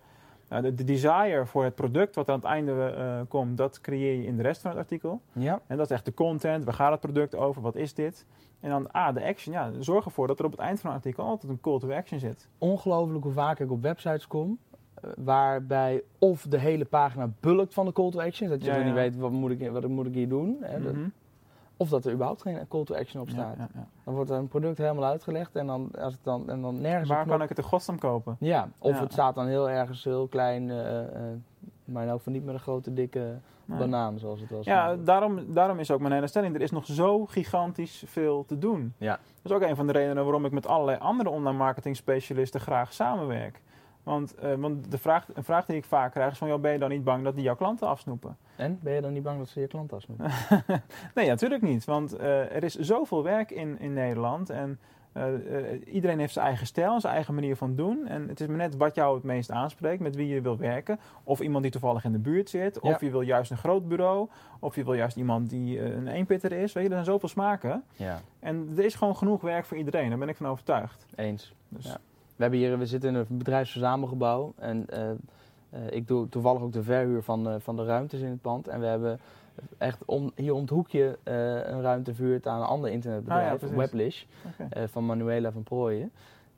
[0.49, 2.95] Nou, de, de desire voor het product wat aan het einde
[3.29, 5.21] komt, dat creëer je in de rest van het artikel.
[5.33, 5.43] Ja.
[5.43, 5.61] ja.
[5.67, 8.27] En dat is echt de content, waar gaat het product over, wat is dit?
[8.61, 9.55] En dan A, de action.
[9.55, 11.91] Ja, zorg ervoor dat er op het eind van het artikel altijd een call to
[11.93, 12.49] action zit.
[12.59, 14.59] Ongelooflijk hoe vaak ik op websites kom,
[14.95, 18.83] eh, waarbij of de hele pagina bulkt van de call to action, dat je Ja,
[18.83, 20.57] niet weet wat moet ik, wat moet ik hier doen.
[20.61, 21.09] Hè, dat- Mhm.
[21.77, 23.57] of dat er überhaupt geen call to action op staat.
[23.57, 23.69] ja.
[24.05, 27.19] Dan wordt een product helemaal uitgelegd en dan, als het dan, en dan nergens Waar
[27.19, 28.37] een knop- kan ik het in godsnaam kopen?
[28.41, 31.37] Ja, of het staat dan heel ergens heel klein, eh, eh,
[31.91, 33.79] maar in elk geval niet met een grote dikke Nee.
[33.79, 34.65] banaan zoals het was.
[34.65, 36.55] Ja, daarom, daarom is ook mijn hele stelling.
[36.55, 38.95] Er is nog zo gigantisch veel te doen.
[38.99, 39.11] Ja.
[39.43, 42.61] Dat is ook een van de redenen waarom ik met allerlei andere online marketing specialisten
[42.61, 43.61] graag samenwerk.
[44.03, 46.73] Want, eh, want de vraag, een vraag die ik vaak krijg is van, joh, ben
[46.73, 48.37] je dan niet bang dat die jouw klanten afsnoepen?
[48.57, 50.31] En ben je dan niet bang dat ze je klant afsnoepen?
[51.15, 51.85] nee, natuurlijk niet.
[51.85, 54.51] Want eh, er is zoveel werk in, in Nederland.
[54.51, 54.79] En
[55.13, 58.07] eh, eh, iedereen heeft zijn eigen stijl, zijn eigen manier van doen.
[58.07, 60.99] En het is maar net wat jou het meest aanspreekt, met wie je wil werken.
[61.25, 62.79] Of iemand die toevallig in de buurt zit.
[62.83, 62.91] Ja.
[62.91, 64.29] Of je wil juist een groot bureau.
[64.59, 66.73] Of je wil juist iemand die eh, een eenpitter is.
[66.73, 67.85] Weet je, er zijn zoveel smaken.
[67.97, 70.09] Ja, En er is gewoon genoeg werk voor iedereen.
[70.09, 71.07] Daar ben ik van overtuigd.
[71.17, 71.55] eens.
[71.69, 71.99] Dus, Ja.
[72.37, 74.87] We, hebben hier, we zitten in een bedrijfsverzamelgebouw en
[75.91, 78.69] ik doe toevallig ook de verhuur van, van de ruimtes in het pand.
[78.69, 79.21] En we hebben
[79.79, 83.71] echt om, hier om het hoekje eh, een ruimte vuurt aan een ander internetbedrijf, Ah,
[83.71, 83.77] ja.
[83.77, 84.25] Weblish,
[84.71, 86.13] eh, van Manuela van Prooijen.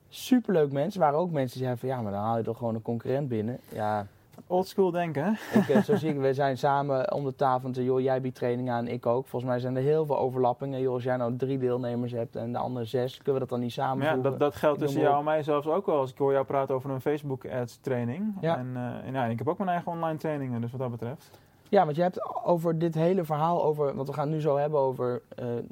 [0.08, 1.00] Superleuk mensen.
[1.00, 3.28] Waren ook mensen die zeiden van ja, maar dan haal je toch gewoon een concurrent
[3.28, 3.58] binnen.
[3.68, 4.06] Ja,
[4.46, 5.58] Old school denken, hè?
[5.58, 8.34] ik, eh, zo zie ik, we zijn samen om de tafel en joh, jij biedt
[8.34, 9.26] training aan, ik ook.
[9.26, 10.80] Volgens mij zijn er heel veel overlappingen.
[10.80, 13.60] Joh, als jij nou drie deelnemers hebt en de andere zes, kunnen we dat dan
[13.60, 15.98] niet Maar ja, dat, dat geldt tussen jou en mij zelfs ook wel.
[15.98, 18.36] Als ik hoor jou praten over een Facebook ads training.
[18.40, 18.58] Ja.
[18.58, 21.30] En, en ja, ik heb ook mijn eigen online trainingen, dus wat dat betreft.
[21.72, 24.80] Ja, want je hebt over dit hele verhaal over, want we gaan nu zo hebben
[24.80, 25.64] over eh, eh,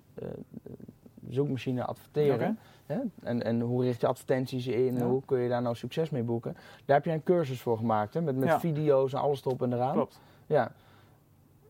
[1.28, 2.58] zoekmachine adverteren.
[2.86, 2.98] Hè?
[3.22, 5.06] En, en hoe richt je advertenties in en Ja.
[5.06, 6.56] hoe kun je daar nou succes mee boeken.
[6.84, 8.20] Daar heb je een cursus voor gemaakt, hè?
[8.20, 8.60] met, met Ja.
[8.60, 9.92] video's en alles erop en eraan.
[9.92, 10.20] Klopt.
[10.46, 10.72] Ja.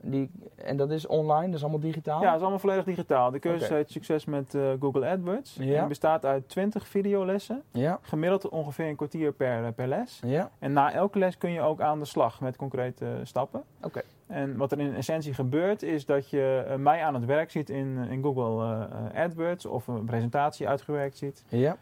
[0.03, 2.21] Die, en dat is online, dat is allemaal digitaal?
[2.21, 3.31] Ja, het is allemaal volledig digitaal.
[3.31, 3.75] De cursus Oké.
[3.75, 5.57] heet Succes met eh, Google AdWords.
[5.61, 5.83] Ja.
[5.83, 7.63] En bestaat uit 20 videolessen.
[7.71, 7.99] Ja.
[8.03, 10.21] Gemiddeld ongeveer een kwartier per, eh, per les.
[10.27, 10.51] Ja.
[10.59, 13.63] En na elke les kun je ook aan de slag met concrete eh, stappen.
[13.83, 14.03] Oké.
[14.27, 17.97] En wat er in essentie gebeurt is dat je mij aan het werk ziet in,
[18.11, 21.45] in Google AdWords of een presentatie uitgewerkt ziet.
[21.49, 21.77] Ja.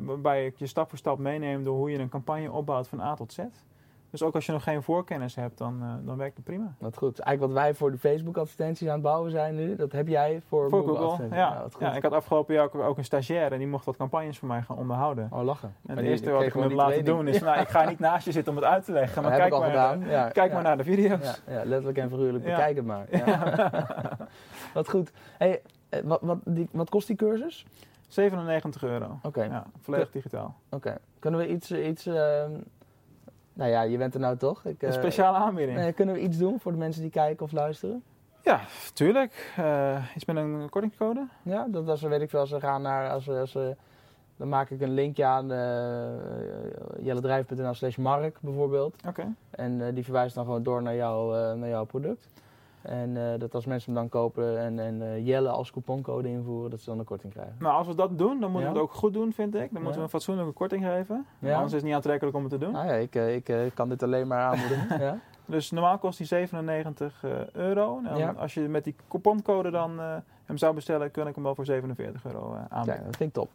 [0.00, 3.14] waarbij ik je stap voor stap meeneem door hoe je een campagne opbouwt van A
[3.14, 3.38] tot Z.
[4.10, 6.74] Dus ook als je nog geen voorkennis hebt, dan, eh, dan werkt het prima.
[6.78, 7.18] Wat goed.
[7.18, 10.40] Eigenlijk wat wij voor de Facebook advertenties aan het bouwen zijn nu, dat heb jij
[10.46, 11.66] voor, Voor Google, ja.
[11.70, 11.80] goed.
[11.80, 11.94] ja.
[11.94, 14.76] Ik had afgelopen jaar ook, een stagiair en die mocht wat campagnes voor mij gaan
[14.76, 15.28] onderhouden.
[15.32, 15.74] Oh, lachen.
[15.86, 18.24] En het eerste wat ik hem heb laten doen is, nou, ik ga niet naast
[18.24, 20.08] je zitten om het uit te leggen, maar kijk, maar.
[20.08, 20.54] Ja, kijk ja.
[20.54, 21.40] maar naar de video's.
[21.46, 23.06] Ja, ja, letterlijk en figuurlijk, bekijk het maar.
[23.10, 23.52] Ja.
[24.74, 25.12] wat goed.
[25.38, 27.66] Hey, eh, wat, wat, die, wat kost die cursus?
[28.08, 29.18] 97 euro.
[29.22, 30.54] Oké, Ja, volledig digitaal.
[30.70, 30.98] oké.
[31.18, 31.72] Kunnen we iets...
[31.72, 32.50] iets ehm,
[33.58, 34.64] nou ja, je bent er nou toch?
[34.64, 35.78] Ik, Een eh, speciale aanbieding.
[35.78, 38.02] nee, kunnen we iets doen voor de mensen die kijken of luisteren?
[38.42, 38.60] Ja,
[38.94, 39.52] tuurlijk.
[39.56, 41.26] Eh, iets met een kortingscode.
[41.42, 43.10] Ja, dat als we, weet ik veel, als ze gaan naar...
[43.10, 43.76] Als we, als we,
[44.38, 48.96] dan maak ik een linkje aan uh, jelledrijf.nl slash mark bijvoorbeeld.
[49.06, 49.34] Oké.
[49.50, 52.28] En eh, die verwijst dan gewoon door naar, jou, eh, naar jouw product.
[52.82, 56.70] En eh, dat als mensen hem dan kopen en, en eh, Jelle als couponcode invoeren,
[56.70, 57.54] dat ze dan een korting krijgen.
[57.58, 58.74] Nou, als we dat doen, dan moeten Ja.
[58.74, 59.60] we het ook goed doen, vind ik.
[59.60, 59.96] Dan moeten Ja.
[59.96, 61.26] we een fatsoenlijke korting geven.
[61.38, 61.52] Ja.
[61.54, 62.72] Anders is het niet aantrekkelijk om het te doen.
[62.72, 63.34] Nou ja, ik, eh,
[63.66, 65.00] ik kan dit alleen maar aanmoedigen.
[65.06, 65.18] ja?
[65.44, 68.00] Dus normaal kost die 97 eh, euro.
[68.00, 68.36] Nou.
[68.36, 69.98] Als je met die couponcode dan
[70.44, 73.04] hem zou bestellen, kan ik hem wel voor 47 euro aanbieden.
[73.04, 73.48] dat vind ik top.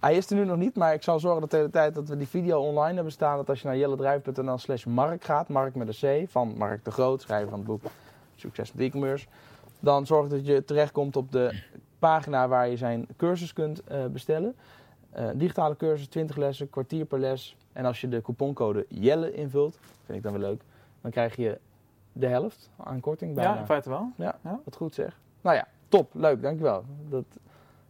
[0.00, 2.08] Hij is er nu nog niet, maar ik zal zorgen dat de hele tijd dat
[2.08, 3.36] we die video online hebben staan.
[3.36, 6.90] Dat als je naar jelledrijf.nl slash mark gaat, Mark met een C, van Mark de
[6.90, 7.82] Groot, schrijver van het boek
[8.40, 9.26] Succes met e-commerce.
[9.80, 11.62] Dan zorg dat je terechtkomt op de
[11.98, 14.54] pagina waar je zijn cursus kunt eh, bestellen.
[15.10, 17.56] Eh, digitale cursus, 20 lessen, kwartier per les.
[17.72, 20.62] En als je de couponcode Jelle invult, vind ik dan weer leuk,
[21.00, 21.58] dan krijg je
[22.12, 23.52] de helft aan korting bijna.
[23.52, 24.12] Ja, in feite wel.
[24.64, 25.18] Wat goed zeg.
[25.40, 26.84] Nou ja, top, leuk, dankjewel.
[27.08, 27.24] Dat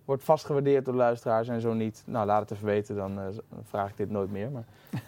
[0.08, 2.02] wordt vast gewaardeerd door de luisteraars en zo niet.
[2.06, 3.26] Nou, laat het even weten, dan, eh,
[3.62, 4.50] vraag ik dit nooit meer.
[4.50, 4.64] Maar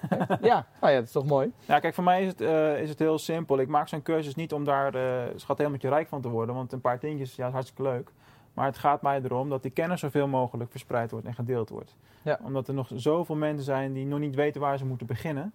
[0.51, 1.53] ja, nou ja, dat is toch mooi.
[1.65, 3.59] Ja, kijk, voor mij is het, eh, is het heel simpel.
[3.59, 6.55] Ik maak zo'n cursus niet om daar uh, schat helemaal rijk van te worden.
[6.55, 8.11] Want een paar tientjes, ja, is hartstikke leuk.
[8.55, 11.97] Maar het gaat mij erom dat die kennis zoveel mogelijk verspreid wordt en gedeeld wordt.
[12.23, 12.39] Ja.
[12.43, 15.53] Omdat er nog zoveel mensen zijn die nog niet weten waar ze moeten beginnen.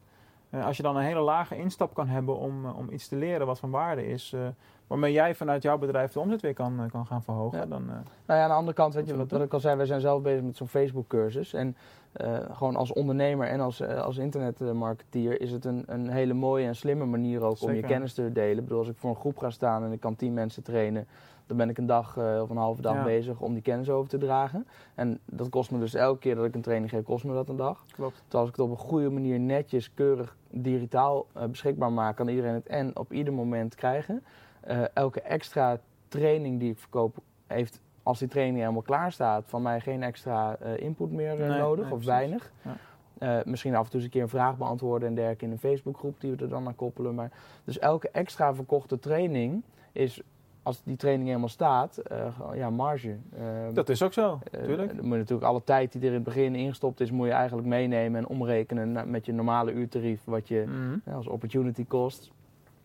[0.55, 3.15] Uh, als je dan een hele lage instap kan hebben om, uh, om iets te
[3.15, 4.41] leren wat van waarde is, uh,
[4.87, 7.59] waarmee jij vanuit jouw bedrijf de omzet weer kan, kan gaan verhogen.
[7.59, 7.65] Ja.
[7.65, 7.89] Dan, uh,
[8.25, 10.01] nou ja, aan de andere kant, weet je, wat, wat ik al zei, wij zijn
[10.01, 11.53] zelf bezig met zo'n Facebook cursus.
[11.53, 11.75] En
[12.21, 16.75] uh, gewoon als ondernemer en als, als internetmarketeer is het een, een hele mooie en
[16.75, 17.75] slimme manier ook Zeker.
[17.75, 18.57] om je kennis te delen.
[18.57, 21.07] Ik bedoel, als ik voor een groep ga staan en ik kan tien mensen trainen,
[21.45, 23.03] dan ben ik een dag uh, of een halve dag Ja.
[23.03, 24.67] bezig om die kennis over te dragen.
[24.95, 27.49] En dat kost me dus elke keer dat ik een training geef, kost me dat
[27.49, 27.85] een dag.
[27.93, 28.15] Klopt.
[28.15, 32.27] Terwijl als ik het op een goede manier netjes, keurig, digitaal uh, beschikbaar maak, kan
[32.27, 34.23] iedereen het en op ieder moment krijgen.
[34.67, 39.61] Uh, elke extra training die ik verkoop heeft, als die training helemaal klaar staat, van
[39.61, 42.51] mij geen extra input meer Nee, nodig nee, of weinig.
[42.61, 42.75] Ja.
[43.19, 45.57] Uh, misschien af en toe eens een keer een vraag beantwoorden en dergelijke in een
[45.59, 47.15] Facebookgroep die we er dan aan koppelen.
[47.15, 47.31] Maar,
[47.63, 50.21] dus elke extra verkochte training is,
[50.65, 53.07] als die training helemaal staat, uh, ja, marge.
[53.39, 54.87] Uh, Dat is ook zo, natuurlijk.
[54.95, 57.33] dan moet je natuurlijk alle tijd die er in het begin ingestopt is, moet je
[57.33, 61.15] eigenlijk meenemen en omrekenen met je normale uurtarief, wat je Mhm.
[61.15, 62.31] als opportunity kost.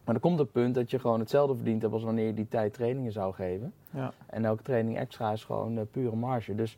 [0.05, 2.49] Maar er komt een punt dat je gewoon hetzelfde verdiend hebt als wanneer je die
[2.49, 3.73] tijd trainingen zou geven.
[3.91, 4.13] Ja.
[4.27, 6.55] En elke training extra is gewoon uh, pure marge.
[6.55, 6.77] Dus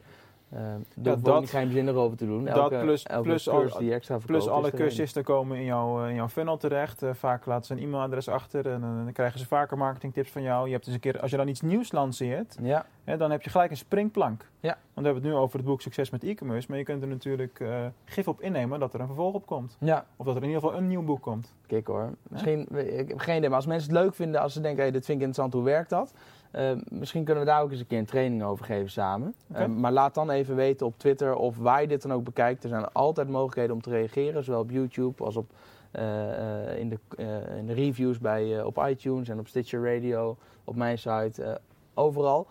[0.54, 2.44] uh, Ja, daar hoef dat- geheimzinnig over te doen.
[2.44, 6.02] dat Elke, plus- elke plus cursus al- die extra Plus alle cursisten komen in jouw,
[6.02, 7.02] eh, in jouw funnel terecht.
[7.02, 10.42] Eh, vaak laten ze een e-mailadres achter en eh, dan krijgen ze vaker marketingtips van
[10.42, 10.66] jou.
[10.66, 13.42] Je hebt dus een keer, als je dan iets nieuws lanceert, Ja, hè, dan heb
[13.42, 14.48] je gelijk een springplank.
[14.60, 14.68] Ja.
[14.68, 16.66] Want we hebben het nu over het boek Succes met e-commerce.
[16.70, 17.68] Maar je kunt er natuurlijk eh,
[18.04, 19.76] gif op innemen dat er een vervolg op komt.
[19.80, 21.54] ja, Of dat er in ieder geval een nieuw boek komt.
[21.66, 22.10] kijk hoor.
[22.28, 24.90] Misschien, ik heb geen idee, maar als mensen het leuk vinden, als ze denken, hey,
[24.92, 26.14] dit vind ik interessant, hoe werkt dat?
[26.52, 29.34] Eh, misschien kunnen we daar ook eens een keer een training over geven samen.
[29.50, 29.60] Oké.
[29.60, 32.62] Eh, maar laat dan even weten op Twitter of waar je dit dan ook bekijkt.
[32.62, 35.50] Er zijn altijd mogelijkheden om te reageren, zowel op YouTube als op
[35.92, 40.36] eh, eh, in, de, eh, in de reviews bij, op iTunes en op Stitcher Radio,
[40.64, 41.60] op mijn site,
[41.94, 42.46] overal.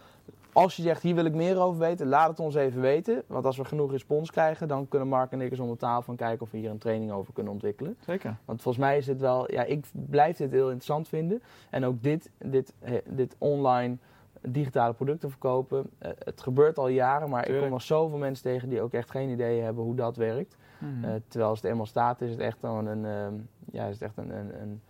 [0.53, 3.23] Als je zegt, hier wil ik meer over weten, laat het ons even weten.
[3.27, 6.03] Want als we genoeg respons krijgen, dan kunnen Mark en ik eens om de tafel
[6.03, 7.97] gaan kijken of we hier een training over kunnen ontwikkelen.
[8.05, 8.35] Zeker.
[8.45, 11.41] Want volgens mij is het wel, ja, ik blijf dit heel interessant vinden.
[11.69, 12.73] En ook dit, dit,
[13.05, 13.97] dit online
[14.41, 15.85] digitale producten verkopen.
[15.97, 19.11] eh, het gebeurt al jaren, maar ik kom nog zoveel mensen tegen die ook echt
[19.11, 20.55] geen idee hebben hoe dat werkt.
[20.77, 21.03] Mhm.
[21.03, 23.33] Eh, terwijl als het eenmaal staat, is het echt dan een, ehm,
[23.71, 24.81] ja, is het echt een, een, een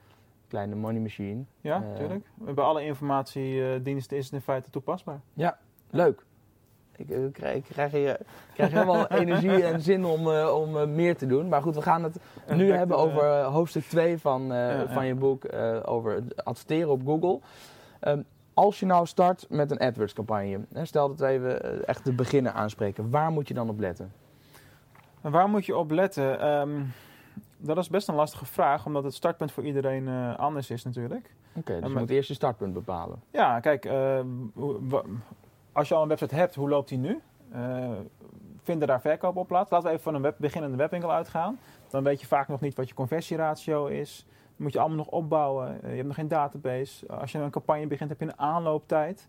[0.52, 1.44] kleine money machine.
[1.62, 2.26] ja, eh, tuurlijk.
[2.36, 5.20] Bij alle informatiediensten is het in feite toepasbaar.
[5.90, 6.26] Leuk.
[6.96, 10.78] Ik, eh, krijg, ik krijg, hier, ik krijg helemaal energie en zin om, eh, om
[10.78, 11.48] eh, meer te doen.
[11.50, 12.16] Maar goed, we gaan het
[12.56, 15.08] nu hebben over eh, hoofdstuk 2 van, eh, Ja, van ja.
[15.10, 17.40] je boek eh, over het adverteren op Google.
[18.00, 18.22] Ehm,
[18.54, 22.06] als je nou start met een AdWords campagne, hè, stel dat we even eh, echt
[22.06, 24.12] de beginnen aanspreken, waar moet je dan op letten?
[25.22, 26.40] En waar moet je op letten?
[26.40, 26.82] Ehm,
[27.62, 31.36] dat is best een lastige vraag, omdat het startpunt voor iedereen eh, anders is natuurlijk.
[31.56, 33.21] Oké, dus maar- je moet eerst je startpunt bepalen.
[33.32, 34.19] Ja, kijk, eh,
[35.71, 37.21] als je al een website hebt, hoe loopt die nu?
[37.52, 37.89] Eh,
[38.63, 39.69] vinden daar verkoop op plaats?
[39.69, 41.60] Laten we even van een web, beginnende webwinkel uitgaan.
[41.89, 44.26] Dan weet je vaak nog niet wat je conversieratio is.
[44.28, 45.80] Dat moet je allemaal nog opbouwen.
[45.82, 47.08] Je hebt nog geen database.
[47.08, 49.28] Als je een campagne begint, heb je een aanlooptijd.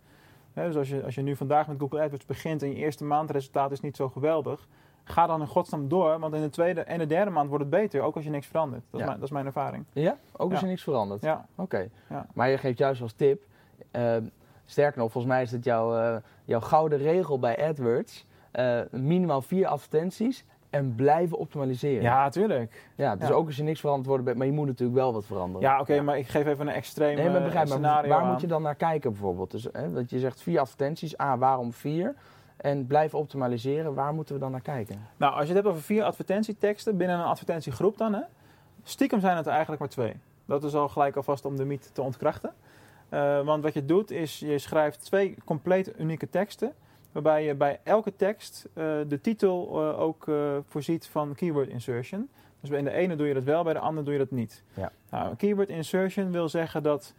[0.54, 3.72] Dus als je, als je nu vandaag met Google AdWords begint en je eerste maandresultaat
[3.72, 4.68] is niet zo geweldig,
[5.04, 7.72] ga dan in godsnaam door, want in de tweede en de derde maand wordt het
[7.72, 8.82] beter, ook als je niks verandert.
[8.90, 8.98] Dat, Ja.
[8.98, 9.84] is, mijn, dat is mijn ervaring.
[9.92, 10.16] Ja?
[10.32, 10.64] Ook als Ja.
[10.66, 11.22] je niks verandert?
[11.22, 11.46] Ja.
[11.56, 11.88] Oké.
[12.08, 12.26] Ja.
[12.34, 13.42] Maar je geeft juist als tip,
[13.90, 14.16] eh,
[14.64, 19.42] sterker nog, volgens mij is het jouw, eh, jouw gouden regel bij AdWords, eh, minimaal
[19.42, 22.02] vier advertenties en blijven optimaliseren.
[22.02, 22.88] Ja, tuurlijk.
[22.96, 23.34] Ja, dus Ja.
[23.34, 25.68] ook als je niks veranderd wordt, maar je moet natuurlijk wel wat veranderen.
[25.68, 28.30] Ja, oké, maar ik geef even een extreem Nee, maar begrijp, maar scenario waar aan.
[28.30, 29.50] moet je dan naar kijken bijvoorbeeld?
[29.50, 32.14] Dus, hè, dat je zegt vier advertenties, A, waarom vier?
[32.62, 35.08] En blijven optimaliseren, waar moeten we dan naar kijken?
[35.16, 38.20] Nou, als je het hebt over vier advertentieteksten binnen een advertentiegroep dan, hè,
[38.82, 40.14] stiekem zijn het er eigenlijk maar twee.
[40.44, 42.52] Dat is al gelijk alvast om de mythe te ontkrachten.
[43.08, 46.72] Eh, want wat je doet is, je schrijft twee compleet unieke teksten,
[47.12, 50.26] waarbij je bij elke tekst eh, de titel eh, ook
[50.68, 52.28] voorziet van keyword insertion.
[52.60, 54.62] Dus bij de ene doe je dat wel, bij de andere doe je dat niet.
[54.74, 54.92] Ja.
[55.10, 57.14] Nou, keyword insertion wil zeggen dat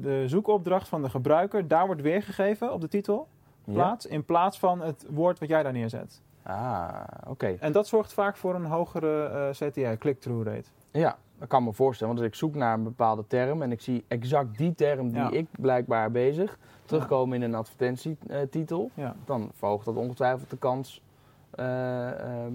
[0.00, 3.28] de zoekopdracht van de gebruiker daar wordt weergegeven op de titel
[3.64, 6.20] plaats, in plaats van het woord wat jij daar neerzet.
[6.42, 6.88] Ah,
[7.28, 7.56] oké.
[7.60, 10.68] En dat zorgt vaak voor een hogere eh, CTR, click-through rate.
[10.90, 12.14] Ja, dat kan me voorstellen.
[12.14, 15.18] Want als ik zoek naar een bepaalde term en ik zie exact die term die
[15.20, 15.30] Ja.
[15.30, 19.14] ik blijkbaar bezig terugkomen in een advertentietitel, Ja.
[19.24, 21.02] dan verhoogt dat ongetwijfeld de kans
[21.50, 22.52] eh, ehm,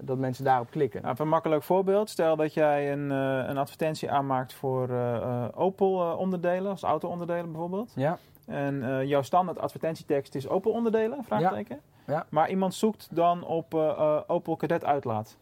[0.00, 1.02] dat mensen daarop klikken.
[1.02, 2.10] Nou, een makkelijk voorbeeld.
[2.10, 7.92] Stel dat jij een, eh, een advertentie aanmaakt voor eh, eh, Opel-onderdelen, als auto-onderdelen bijvoorbeeld.
[7.94, 8.18] Ja,
[8.52, 11.80] En eh, jouw standaard advertentietekst is Opel-onderdelen, vraagteken.
[12.06, 12.26] Ja.
[12.28, 15.36] Maar iemand zoekt dan op eh, eh, Opel Cadet uitlaat.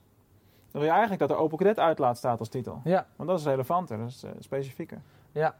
[0.70, 2.80] Dan wil je eigenlijk dat er Opel Cadet uitlaat staat als titel.
[2.84, 5.00] ja, Want dat is relevanter, dat is specifieker.
[5.32, 5.54] ja.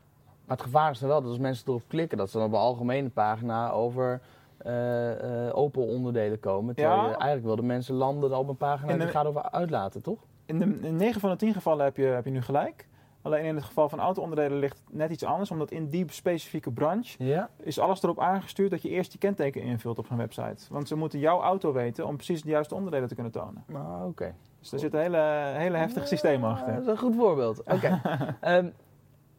[0.44, 2.52] Maar het gevaar is dan wel dat als mensen erop klikken, dat ze dan op
[2.52, 4.20] een algemene pagina over
[4.56, 6.74] eh, eh, Opel-onderdelen komen.
[6.74, 7.02] Terwijl Ja.
[7.08, 10.02] je eigenlijk wil de mensen landen op een pagina In die de- gaat over uitlaten,
[10.02, 10.18] toch?
[10.46, 12.88] In, de, in 9 van de 10 gevallen heb je, heb je nu gelijk.
[13.22, 15.50] Alleen in het geval van auto-onderdelen ligt het net iets anders.
[15.50, 17.48] Omdat in die specifieke branche Ja.
[17.62, 20.64] is alles erop aangestuurd dat je eerst je kenteken invult op zo'n website.
[20.70, 23.64] Want ze moeten jouw auto weten om precies de juiste onderdelen te kunnen tonen.
[23.66, 24.34] Nou, oké.
[24.58, 26.72] Dus er zit een hele, hele heftig systeem achter.
[26.74, 27.62] Dat is een goed voorbeeld.
[27.64, 28.00] Oké.
[28.40, 28.68] Ehm,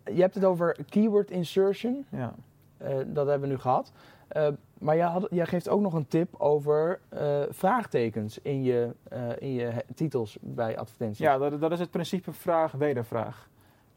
[0.05, 2.05] je hebt het over keyword insertion.
[2.09, 2.33] Ja.
[2.77, 3.91] Eh, dat hebben we nu gehad.
[4.27, 4.47] Eh,
[4.79, 9.21] maar jij, had, jij geeft ook nog een tip over eh, vraagtekens in je, eh,
[9.39, 11.17] in je titels bij advertenties.
[11.25, 13.49] Ja, dat, dat is het principe vraag-wedervraag.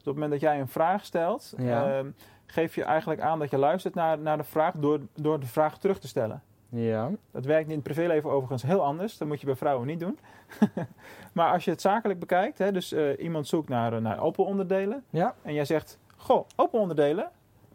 [0.09, 1.99] Op het moment dat jij een vraag stelt, Ja.
[1.99, 2.07] ehm,
[2.47, 5.79] geef je eigenlijk aan dat je luistert naar, naar de vraag door, door de vraag
[5.79, 6.43] terug te stellen.
[6.69, 7.11] Ja.
[7.31, 9.19] Dat werkt in het privéleven overigens heel anders.
[9.19, 10.19] Dat moet je bij vrouwen niet doen.
[11.33, 15.05] maar als je het zakelijk bekijkt, hè, dus eh, iemand zoekt naar, eh, naar Opel-onderdelen.
[15.11, 15.35] Ja.
[15.43, 17.31] En jij zegt, goh, Opel-onderdelen?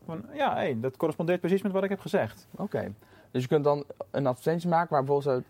[0.05, 2.47] Van, Ja, hey, dat correspondeert precies met wat ik heb gezegd.
[2.55, 2.93] Oké.
[3.31, 5.43] Dus je kunt dan een advertentie maken waar bijvoorbeeld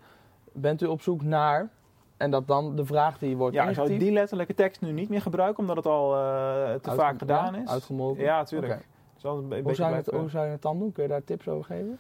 [0.52, 1.70] bent u op zoek naar...
[2.20, 5.10] En dat dan de vraag die wordt Ja, ik zou die letterlijke tekst nu niet
[5.10, 7.70] meer gebruiken, omdat het al eh, te uitge- vaak gedaan ja, is.
[7.70, 8.24] Uitgemolken.
[8.24, 8.88] Ja, tuurlijk.
[9.22, 10.92] Een be- Hoe, zou het, hoe zou je het dan doen?
[10.92, 12.00] Kun je daar tips over geven?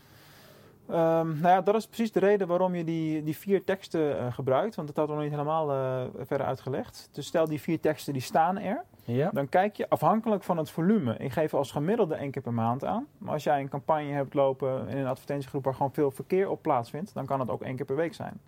[0.90, 4.34] Ehm, nou ja, dat is precies de reden waarom je die, die vier teksten eh,
[4.34, 4.76] gebruikt.
[4.76, 7.10] Want dat hadden we nog niet helemaal eh, verder uitgelegd.
[7.12, 8.84] Dus stel die vier teksten die staan er.
[9.04, 9.30] Ja.
[9.34, 11.18] Dan kijk je afhankelijk van het volume.
[11.18, 13.08] Ik geef als gemiddelde één keer per maand aan.
[13.18, 16.62] Maar als jij een campagne hebt lopen in een advertentiegroep waar gewoon veel verkeer op
[16.62, 18.40] plaatsvindt, dan kan het ook één keer per week zijn.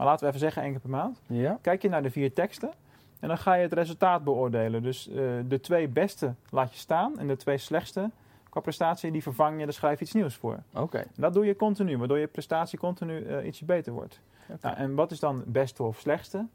[0.00, 1.20] Maar laten we even zeggen één keer per maand.
[1.26, 1.58] Ja.
[1.62, 2.70] Kijk je naar de vier teksten
[3.18, 4.82] en dan ga je het resultaat beoordelen.
[4.82, 5.14] Dus eh,
[5.48, 8.10] de twee beste laat je staan en de twee slechtste
[8.48, 10.58] qua prestatie die vervang je, daar schrijf je iets nieuws voor.
[10.74, 11.04] Oké.
[11.16, 14.20] Dat doe je continu, waardoor je prestatie continu eh, ietsje beter wordt.
[14.48, 14.58] Oké.
[14.66, 16.46] Nou, en wat is dan beste of slechtste?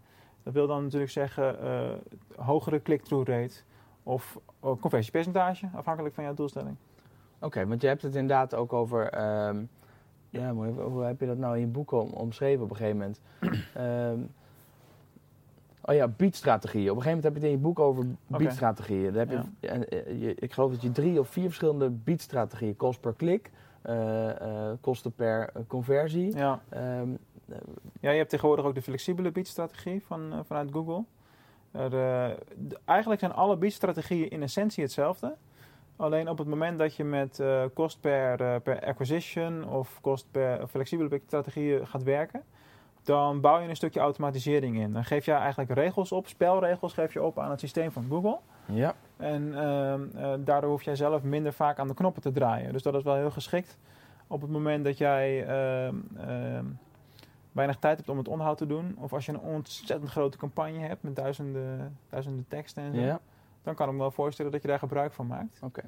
[0.44, 3.56] Dat wil dan natuurlijk zeggen uh, hogere click-through rate
[4.04, 6.76] of conversiepercentage, afhankelijk van jouw doelstelling.
[7.40, 9.22] Oké, want je hebt het inderdaad ook over.
[9.48, 9.70] Um,
[10.40, 13.20] ja, hoe heb je dat nou in je boek omschreven op een gegeven moment?
[13.78, 14.30] um,
[15.88, 16.90] oh ja, beatstrategieën.
[16.90, 19.14] Op een gegeven moment heb je het in je boek over beatstrategieën.
[19.14, 23.00] Dan heb je, eh, je, ik geloof dat je drie of vier verschillende beatstrategieën, kost
[23.00, 23.52] per klik,
[23.90, 26.38] uh, uh, kosten per conversie.
[26.38, 26.62] Ja.
[27.00, 27.18] Um,
[28.00, 31.04] ja, je hebt tegenwoordig ook de flexibele beatstrategie van, vanuit Google.
[31.72, 32.38] Er,
[32.86, 35.36] eigenlijk zijn alle beatstrategieën in essentie hetzelfde.
[35.96, 40.28] Alleen op het moment dat je met uh, kost per, uh, per acquisition of kost
[40.32, 42.44] per flexibele strategieën gaat werken,
[43.04, 44.94] dan bouw je een stukje automatisering in.
[44.94, 48.38] Dan geef je eigenlijk regels op, spelregels geef je op aan het systeem van Google.
[48.66, 48.96] Ja.
[49.18, 52.74] En uh, daardoor hoef jij zelf minder vaak aan de knoppen te draaien.
[52.74, 53.78] Dus dat is wel heel geschikt
[54.28, 56.66] op het moment dat jij ehm, ehm,
[57.52, 58.96] weinig tijd hebt om het onderhoud te doen.
[59.00, 63.02] Of als je een ontzettend grote campagne hebt met duizenden, duizenden teksten en zo.
[63.02, 63.20] Ja
[63.66, 65.60] dan kan ik me wel voorstellen dat je daar gebruik van maakt.
[65.62, 65.82] Oké.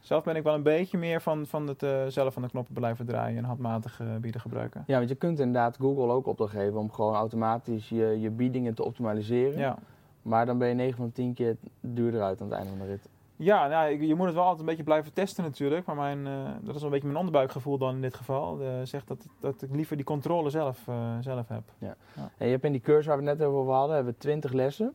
[0.00, 2.74] Zelf ben ik wel een beetje meer van, van het uh, zelf van de knoppen
[2.74, 4.84] blijven draaien en handmatig uh, bieden gebruiken.
[4.86, 8.74] Ja, want je kunt inderdaad Google ook opdracht geven om gewoon automatisch je, je biedingen
[8.74, 9.58] te optimaliseren.
[9.58, 9.78] Ja.
[10.22, 12.78] Maar dan ben je 9 van de 10 keer duurder uit aan het einde van
[12.78, 13.08] de rit.
[13.36, 15.86] Ja, nou, je moet het wel altijd een beetje blijven testen natuurlijk.
[15.86, 18.58] Maar mijn, uh, dat is wel een beetje mijn onderbuikgevoel dan in dit geval.
[18.84, 20.88] zegt dat, dat ik liever die controle zelf,
[21.20, 21.62] zelf heb.
[21.78, 21.96] Ja.
[22.16, 22.30] ja.
[22.36, 24.52] En je hebt in die cursus waar we het net over hadden, hebben we 20
[24.52, 24.94] lessen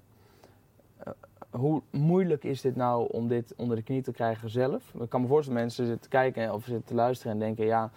[1.57, 4.93] hoe moeilijk is dit nou om dit onder de knie te krijgen zelf?
[4.99, 7.91] Ik kan me voorstellen dat mensen zitten kijken of zitten te luisteren en denken: ja,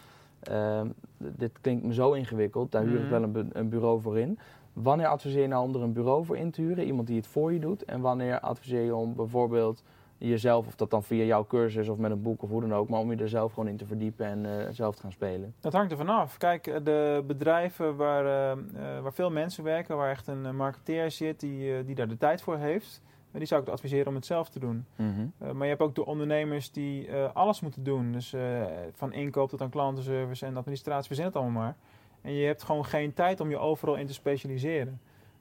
[0.50, 0.80] uh,
[1.18, 3.10] dit klinkt me zo ingewikkeld, daar huur ik mhm.
[3.10, 4.38] wel een, een, bureau voor in.
[4.72, 7.26] Wanneer adviseer je nou om er een bureau voor in te huren, iemand die het
[7.26, 7.84] voor je doet?
[7.84, 9.82] En wanneer adviseer je om bijvoorbeeld
[10.18, 12.88] jezelf, of dat dan via jouw cursus of met een boek of hoe dan ook,
[12.88, 15.54] maar om je er zelf gewoon in te verdiepen en uh, zelf te gaan spelen?
[15.60, 16.36] Dat hangt er vanaf.
[16.36, 21.40] Kijk, eh, de bedrijven waar, uh, waar veel mensen werken, waar echt een marketeer zit
[21.40, 24.58] die, die daar de tijd voor heeft, die zou ik adviseren om het zelf te
[24.58, 24.86] doen.
[24.96, 25.26] Mhm.
[25.38, 28.12] Eh, maar je hebt ook de ondernemers die eh, alles moeten doen.
[28.12, 28.62] Dus uh,
[28.92, 31.76] van inkoop tot aan klantenservice en administratie, verzin het allemaal maar.
[32.22, 35.00] En je hebt gewoon geen tijd om je overal in te specialiseren.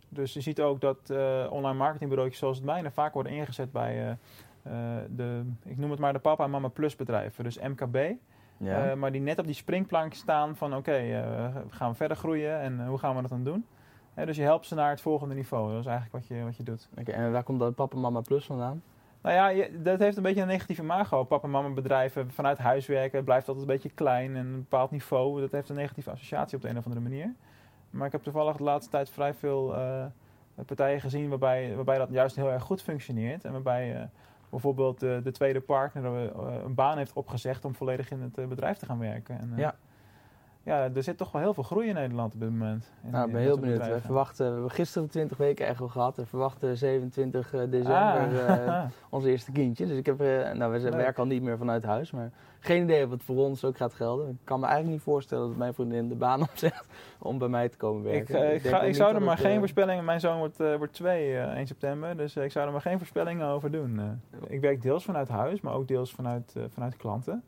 [0.09, 0.97] Dus je ziet ook dat
[1.49, 4.17] online marketingbureautjes zoals het mijne vaak worden ingezet bij
[5.15, 7.43] de, ik noem het maar de papa en mama plus bedrijven.
[7.43, 7.97] Dus MKB.
[8.57, 8.95] Ja.
[8.95, 11.23] maar die net op die springplank staan van oké,
[11.69, 13.65] gaan we verder groeien en hoe gaan we dat dan doen?
[14.25, 15.71] Dus je helpt ze naar het volgende niveau.
[15.71, 16.89] Dat is eigenlijk wat je, wat je doet.
[16.97, 18.83] Oké, en waar komt dat Papa Mama Plus vandaan?
[19.21, 21.23] Nou ja, je, dat heeft een beetje een negatieve imago.
[21.23, 25.41] Papa Mama bedrijven vanuit huis werken blijft altijd een beetje klein en een bepaald niveau.
[25.41, 27.33] Dat heeft een negatieve associatie op de een of andere manier.
[27.89, 30.05] Maar ik heb toevallig de laatste tijd vrij veel uh,
[30.65, 33.45] partijen gezien waarbij, waarbij dat juist heel erg goed functioneert.
[33.45, 34.01] En waarbij uh,
[34.49, 36.31] bijvoorbeeld de, de tweede partner uh,
[36.63, 39.39] een baan heeft opgezegd om volledig in het bedrijf te gaan werken.
[39.39, 39.75] En, ja
[40.67, 42.91] ja, er zit toch wel heel veel groei in Nederland op dit moment.
[43.01, 43.87] nou, ik ben heel benieuwd.
[43.87, 46.15] We verwachten, we hebben gisteren 20 weken echo gehad.
[46.15, 48.65] We verwachten 27 eh, december ah.
[48.65, 49.87] uh, ons eerste kindje.
[49.87, 52.11] Dus ik heb, uh, nou, we werken al niet meer vanuit huis.
[52.11, 54.29] Maar geen idee of het voor ons ook gaat gelden.
[54.29, 56.87] Ik kan me eigenlijk niet voorstellen dat mijn vriendin de baan opzegt
[57.19, 58.53] om bij mij te komen werken.
[58.53, 60.05] Ik, ik, ik, zou er maar geen voorspellingen...
[60.05, 62.17] Mijn zoon wordt, wordt 2 1 september.
[62.17, 64.21] Dus ik zou er maar geen voorspellingen over doen.
[64.47, 67.43] ik werk deels vanuit huis, maar ook deels vanuit, vanuit klanten.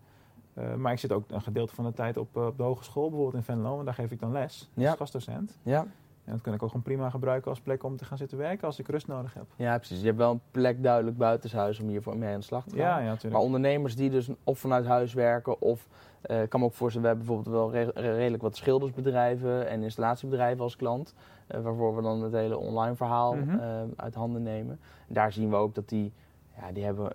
[0.59, 3.09] Uh, maar ik zit ook een gedeelte van de tijd op, uh, op de hogeschool,
[3.09, 3.79] bijvoorbeeld in Venlo.
[3.79, 5.57] En daar geef ik dan les als gastdocent.
[5.63, 5.85] Ja.
[6.29, 8.67] En dat kan ik ook gewoon prima gebruiken als plek om te gaan zitten werken
[8.67, 9.45] als ik rust nodig heb.
[9.55, 9.99] Ja, precies.
[9.99, 12.79] Je hebt wel een plek duidelijk buitenshuis om hiervoor mee aan de slag te gaan.
[12.79, 13.33] Ja, ja, natuurlijk.
[13.33, 15.87] Maar ondernemers die dus of vanuit huis werken of...
[16.29, 19.83] Uh, ik kan me ook voorstellen, we hebben bijvoorbeeld wel re redelijk wat schildersbedrijven en
[19.83, 21.13] installatiebedrijven als klant.
[21.51, 23.59] Uh, waarvoor we dan het hele online verhaal mm -hmm.
[23.59, 24.79] uh, uit handen nemen.
[25.07, 26.13] En daar zien we ook dat die,
[26.57, 27.13] ja, die hebben...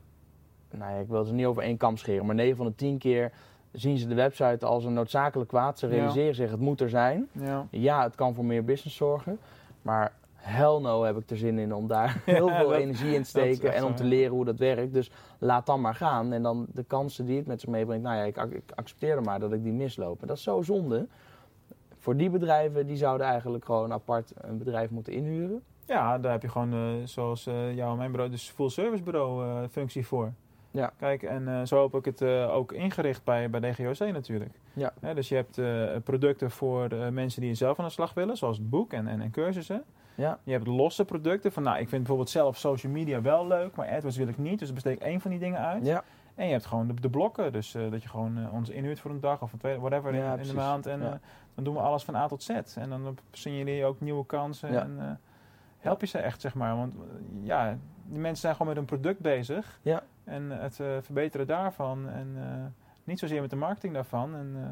[0.79, 2.99] Nou ja, ik wil het niet over één kam scheren, maar 9 van de 10
[2.99, 3.33] keer
[3.73, 5.79] zien ze de website als een noodzakelijk kwaad.
[5.79, 7.29] Ze realiseren zich, het moet er zijn.
[7.33, 7.67] Ja.
[7.71, 9.39] ja, het kan voor meer business zorgen.
[9.83, 13.29] Maar hell no heb ik er zin in om daar heel veel energie in te
[13.29, 14.93] steken en om te leren hoe dat werkt.
[14.93, 16.33] Dus laat dan maar gaan.
[16.33, 19.23] En dan de kansen die het met zich meebrengt, nou ja, ik, ik accepteer er
[19.23, 20.21] maar dat ik die misloop.
[20.21, 21.07] En dat is zo zonde.
[21.99, 25.63] Voor die bedrijven, die zouden eigenlijk gewoon apart een bedrijf moeten inhuren.
[25.87, 29.03] Ja, daar heb je gewoon, uh, zoals uh, jou en mijn bureau, dus full service
[29.03, 30.33] bureau uh, functie voor.
[30.75, 30.93] Ja.
[30.99, 34.55] Kijk, en uh, zo heb ik het uh, ook ingericht bij, bij DGOC natuurlijk.
[34.73, 34.93] Ja.
[35.15, 38.71] dus je hebt uh, producten voor mensen die zelf aan de slag willen, zoals het
[38.71, 39.85] boek en, en, en cursussen.
[40.15, 40.39] Ja.
[40.45, 43.89] Je hebt losse producten van, nou, ik vind bijvoorbeeld zelf social media wel leuk, maar
[43.89, 45.87] AdWords wil ik niet, dus besteed ik één van die dingen uit.
[45.87, 46.05] Ja.
[46.35, 49.21] En je hebt gewoon de, de blokken, dus dat je gewoon ons inhuurt voor een
[49.21, 50.87] dag of een twee, whatever ja, in, in, de maand.
[50.87, 51.21] En
[51.55, 52.51] dan doen we alles van A tot Z.
[52.77, 55.21] En dan signaleer je ook nieuwe kansen en
[55.79, 56.77] help je ze echt, zeg maar.
[56.77, 56.95] Want
[57.43, 59.79] ja, die mensen zijn gewoon met een product bezig.
[59.83, 60.03] Ja.
[60.25, 62.09] En het uh, verbeteren daarvan.
[62.09, 62.43] En uh,
[63.05, 64.35] niet zozeer met de marketing daarvan.
[64.35, 64.63] En uh,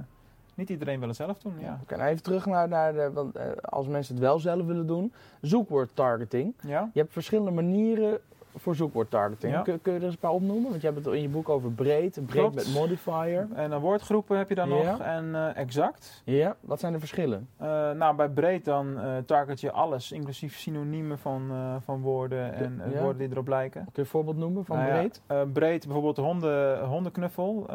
[0.54, 1.78] Niet iedereen wil het zelf doen, ja.
[1.82, 4.86] Oké, nou even terug naar, naar de, want eh, als mensen het wel zelf willen
[4.86, 5.12] doen.
[5.40, 6.54] Zoekwoordtargeting.
[6.66, 6.90] Ja?
[6.92, 8.20] Je hebt verschillende manieren
[8.56, 9.52] voor zoekwoordtargeting.
[9.52, 9.60] Ja.
[9.62, 10.70] Kun, kun je er eens een paar opnoemen?
[10.70, 12.54] Want je hebt het in je boek over breed, breed Klopt.
[12.54, 13.46] met modifier.
[13.54, 14.90] En dan woordgroepen heb je dan Ja.
[14.90, 16.22] nog en eh, exact.
[16.24, 17.48] Ja, wat zijn de verschillen?
[17.56, 21.50] Eh, nou, bij breed dan eh, target je alles, inclusief synoniemen van,
[21.84, 22.98] van woorden en Ja.
[23.00, 23.80] woorden die erop lijken.
[23.82, 25.20] Kun je een voorbeeld noemen van Nou breed?
[25.52, 27.66] breed, bijvoorbeeld de honden, hondenknuffel.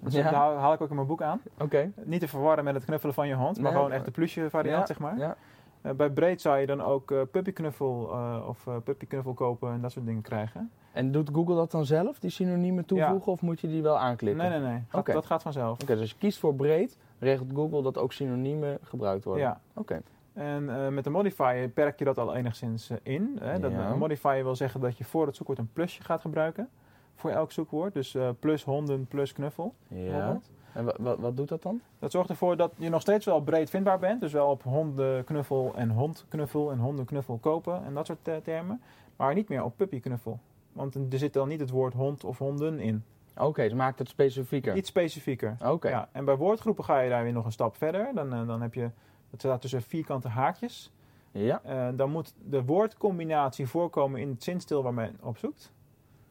[0.00, 0.22] dat Ja.
[0.22, 1.40] haal, haal ik ook in mijn boek aan.
[1.60, 1.90] Oké.
[2.04, 4.50] Niet te verwarren met het knuffelen van je hond, maar Nee, gewoon echt de plusje
[4.50, 5.18] variant, zeg maar.
[5.18, 5.36] Ja.
[5.84, 9.92] Eh, bij breed zou je dan ook eh, puppyknuffel eh, of puppyknuffel kopen en dat
[9.92, 10.70] soort dingen krijgen.
[10.92, 14.50] En doet Google dat dan zelf, die synoniemen toevoegen, of moet je die wel aanklikken?
[14.50, 14.82] Nee, nee, nee.
[14.88, 15.06] Gaat-.
[15.06, 15.82] Dat gaat vanzelf.
[15.82, 19.42] Oké, dus als je kiest voor breed, regelt Google dat ook synoniemen gebruikt worden.
[19.42, 19.60] Ja.
[19.74, 20.02] Oké.
[20.32, 23.38] En met de modifier perk je dat al enigszins in.
[23.40, 23.58] Hè?
[23.58, 23.90] Dat, Ja.
[23.90, 26.68] Een modifier wil zeggen dat je voor het zoekwoord een plusje gaat gebruiken.
[27.14, 27.92] Voor elk zoekwoord.
[27.92, 29.74] Dus plus honden, plus knuffel.
[29.88, 29.96] Ja.
[29.96, 30.50] bijvoorbeeld.
[30.74, 31.80] En wa- wa- wat doet dat dan?
[31.98, 34.20] Dat zorgt ervoor dat je nog steeds wel breed vindbaar bent.
[34.20, 38.80] Dus wel op hondenknuffel en hondknuffel en hondenknuffel kopen en dat soort eh, termen.
[39.16, 40.38] Maar niet meer op puppyknuffel.
[40.72, 43.04] Want er zit dan niet het woord hond of honden in.
[43.36, 44.76] Oké, dus maakt het specifieker.
[44.76, 45.56] Iets specifieker.
[45.64, 45.88] Oké.
[45.88, 48.10] Ja, en bij woordgroepen ga je daar weer nog een stap verder.
[48.14, 48.90] Dan, eh, dan heb je,
[49.30, 50.92] het staat tussen vierkante haakjes.
[51.32, 51.60] Ja.
[51.64, 55.72] Eh, dan moet de woordcombinatie voorkomen in het zinstil waar men op zoekt.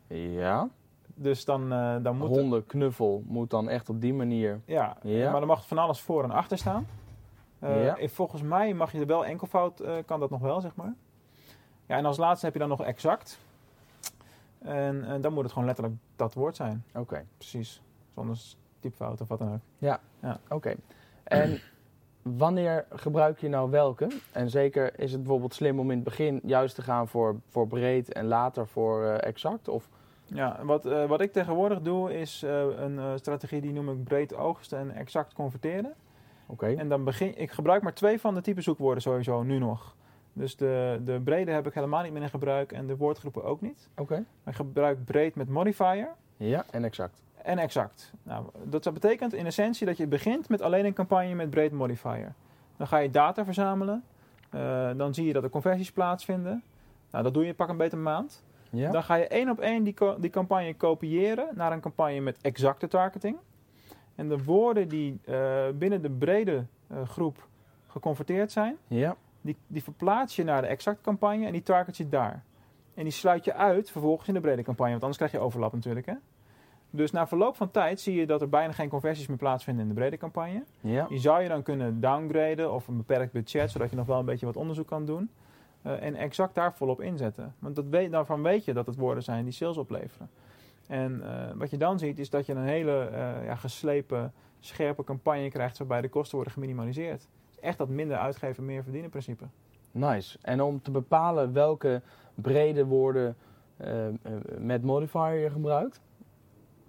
[0.08, 0.70] Ja.
[1.16, 2.28] Dus dan, eh, dan moet...
[2.30, 4.62] Hondenknuffel moet dan echt op die manier.
[4.66, 5.32] ja, Ja.
[5.32, 6.88] maar dan mag van alles voor en achter staan.
[7.60, 7.98] Eh, Ja.
[7.98, 10.94] en Volgens mij mag je er wel enkelvoud, eh kan dat nog wel, zeg maar.
[11.86, 13.40] Ja, en als laatste heb je dan nog exact.
[14.60, 16.84] En, en dan moet het gewoon letterlijk dat woord zijn.
[16.94, 17.26] Oké.
[17.38, 17.82] Precies.
[18.16, 18.38] Zonder
[18.80, 19.60] typfout of wat dan ook.
[20.50, 20.76] Oké.
[21.24, 21.60] En
[22.22, 24.08] wanneer gebruik je nou welke?
[24.32, 27.68] En zeker is het bijvoorbeeld slim om in het begin juist te gaan voor, voor
[27.68, 29.68] breed en later voor eh, exact?
[29.68, 29.90] Of
[30.34, 34.04] Ja, wat, eh, wat ik tegenwoordig doe is eh, een eh, strategie die noem ik
[34.04, 35.94] breed oogsten en exact converteren.
[36.46, 36.66] oké.
[36.66, 39.96] En dan begin ik gebruik maar twee van de type zoekwoorden sowieso nu nog.
[40.34, 43.62] Dus de, de brede heb ik helemaal niet meer in gebruik en de woordgroepen ook
[43.62, 43.90] niet.
[43.96, 44.26] Oké.
[44.46, 46.08] Ik gebruik breed met modifier
[46.38, 47.22] Ja, en exact.
[47.36, 48.14] en exact.
[48.24, 52.34] Nou, dat betekent in essentie dat je begint met alleen een campagne met breed modifier.
[52.78, 54.04] Dan ga je data verzamelen.
[54.98, 56.64] Dan zie je dat er conversies plaatsvinden.
[57.12, 58.44] Nou, dat doe je pak een beetje een maand.
[58.74, 58.92] Ja.
[58.92, 62.88] Dan ga je één op één die, die campagne kopiëren naar een campagne met exacte
[62.88, 63.38] targeting.
[64.16, 67.48] En de woorden die eh, binnen de brede eh, groep
[67.88, 69.16] geconverteerd zijn, Ja.
[69.42, 72.44] die, die verplaats je naar de exact campagne en die target je daar.
[72.94, 75.74] En die sluit je uit vervolgens in de brede campagne, want anders krijg je overlap
[75.74, 76.06] natuurlijk.
[76.06, 76.14] Hè?
[76.90, 79.90] Dus na verloop van tijd zie je dat er bijna geen conversies meer plaatsvinden in
[79.90, 80.64] de brede campagne.
[80.82, 81.06] Ja.
[81.08, 84.26] Die zou je dan kunnen downgraden of een beperkt budget, zodat je nog wel een
[84.26, 85.30] beetje wat onderzoek kan doen.
[85.84, 87.56] Eh, en exact daar volop inzetten.
[87.60, 90.30] Want dat weet, daarvan weet je dat het woorden zijn die sales opleveren.
[90.88, 95.04] En eh, wat je dan ziet is dat je een hele eh, ja, geslepen, scherpe
[95.04, 97.28] campagne krijgt waarbij de kosten worden geminimaliseerd.
[97.60, 99.46] Echt dat minder uitgeven, meer verdienen principe.
[99.92, 100.38] Nice.
[100.42, 102.02] En om te bepalen welke
[102.36, 103.36] brede woorden
[104.58, 106.02] met modifier je gebruikt,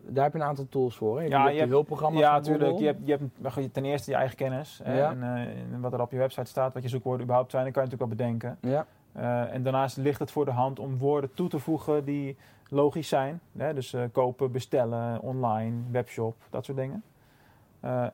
[0.09, 1.17] daar heb je een aantal tools voor.
[1.17, 1.23] Hè?
[1.23, 2.79] Je Ja, hebt je hebt- hulpprogramma's Ja, natuurlijk.
[2.79, 4.81] Je hebt, je hebt ten eerste je eigen kennis.
[4.83, 5.11] hè, Ja.
[5.11, 5.41] En, eh,
[5.73, 7.89] en wat er op je website staat, wat je zoekwoorden überhaupt zijn, dat kan je
[7.91, 8.59] natuurlijk wel bedenken.
[8.61, 8.87] Ja.
[9.13, 12.37] Eh, en daarnaast ligt het voor de hand om woorden toe te voegen die
[12.69, 13.41] logisch zijn.
[13.57, 13.75] Hè?
[13.75, 17.03] Dus eh, kopen, bestellen, online, webshop, dat soort dingen.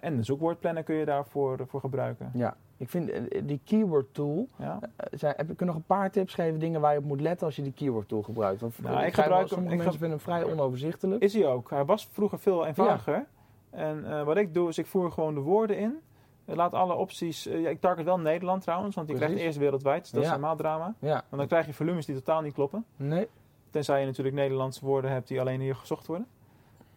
[0.01, 2.31] En de zoekwoordplanner kun je daarvoor voor gebruiken.
[2.35, 2.57] ja.
[2.81, 4.79] Ik vind eh, die keyword tool, Ja.
[4.97, 7.47] eh, zijn, heb ik nog een paar tips geven, dingen waar je op moet letten
[7.47, 8.61] als je die keyword tool gebruikt?
[8.61, 11.23] Want Nou, eh, ik gebruik hem- sommige ik mensen vinden hem vrij onoverzichtelijk.
[11.23, 11.71] Is hij ook.
[11.71, 13.27] Hij was vroeger veel eenvoudiger.
[13.71, 15.99] En wat ik doe, is ik voer gewoon de woorden in.
[16.45, 17.47] Laat alle opties...
[17.47, 19.35] eh, ja, ik target wel Nederland trouwens, want die Precies.
[19.35, 20.03] krijgt eerst wereldwijd.
[20.03, 20.95] Dus dat is helemaal drama.
[20.99, 21.13] Ja.
[21.13, 22.85] Want dan krijg je volumes die totaal niet kloppen.
[22.97, 23.29] Nee.
[23.71, 26.27] Tenzij je natuurlijk Nederlandse woorden hebt die alleen hier gezocht worden.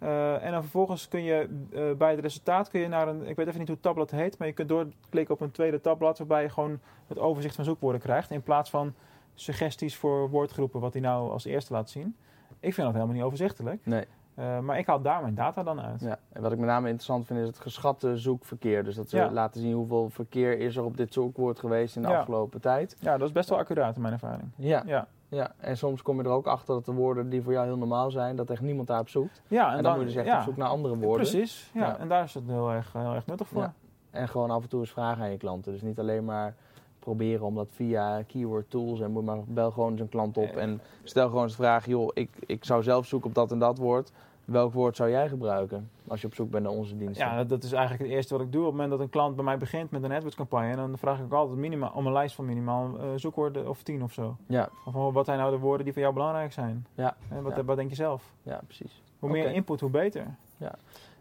[0.04, 3.36] Eh, en dan vervolgens kun je eh, bij het resultaat kun je naar een, ik
[3.36, 6.18] weet even niet hoe het tabblad heet, maar je kunt doorklikken op een tweede tabblad
[6.18, 8.32] waarbij je gewoon het overzicht van zoekwoorden krijgt.
[8.32, 8.94] In plaats van
[9.34, 12.16] suggesties voor woordgroepen, wat hij nou als eerste laat zien.
[12.60, 13.86] Ik vind dat helemaal niet overzichtelijk.
[13.86, 14.06] Nee.
[14.36, 16.00] Eh, maar ik haal daar mijn data dan uit.
[16.02, 16.20] Ja.
[16.32, 18.84] En wat ik met name interessant vind is het geschatte zoekverkeer.
[18.84, 19.32] Dus dat ze Ja.
[19.32, 22.18] laten zien hoeveel verkeer is er op dit zoekwoord geweest in de Ja.
[22.20, 22.98] afgelopen tijd.
[23.00, 24.50] Ja, dat is best wel accuraat in mijn ervaring.
[24.56, 24.84] Ja.
[24.86, 25.52] Ja, ja.
[25.58, 28.12] En soms kom je er ook achter dat de woorden die voor jou heel normaal
[28.12, 29.42] zijn, dat echt niemand daarop zoekt.
[29.48, 31.28] ja En, dan, moet je dus echt ja, op zoek naar andere woorden.
[31.28, 31.80] Precies, ja.
[31.80, 31.98] Ja.
[31.98, 33.62] En daar is het heel erg, heel erg nuttig voor.
[33.62, 33.74] Ja.
[34.12, 35.72] En gewoon af en toe eens vragen aan je klanten.
[35.72, 36.56] Dus niet alleen maar
[37.00, 40.56] proberen om dat via keyword tools en moet maar bel gewoon eens een klant op
[40.56, 43.60] en stel gewoon eens de vraag, joh, ik, ik zou zelf zoeken op dat en
[43.60, 44.12] dat woord.
[44.46, 47.26] Welk woord zou jij gebruiken als je op zoek bent naar onze diensten?
[47.28, 48.62] Ja, dat, is eigenlijk het eerste wat ik doe.
[48.62, 51.18] Op het moment dat een klant bij mij begint met een AdWords campagne, dan vraag
[51.18, 54.38] ik ook altijd minimaal, om een lijst van minimaal eh, zoekwoorden of tien of zo.
[54.48, 56.86] ja, Of wat zijn nou de woorden die voor jou belangrijk zijn?
[56.96, 57.16] Ja.
[57.30, 57.64] En wat, Ja.
[57.64, 58.34] wat denk je zelf?
[58.44, 59.02] ja, precies.
[59.20, 60.36] Hoe meer input, hoe beter.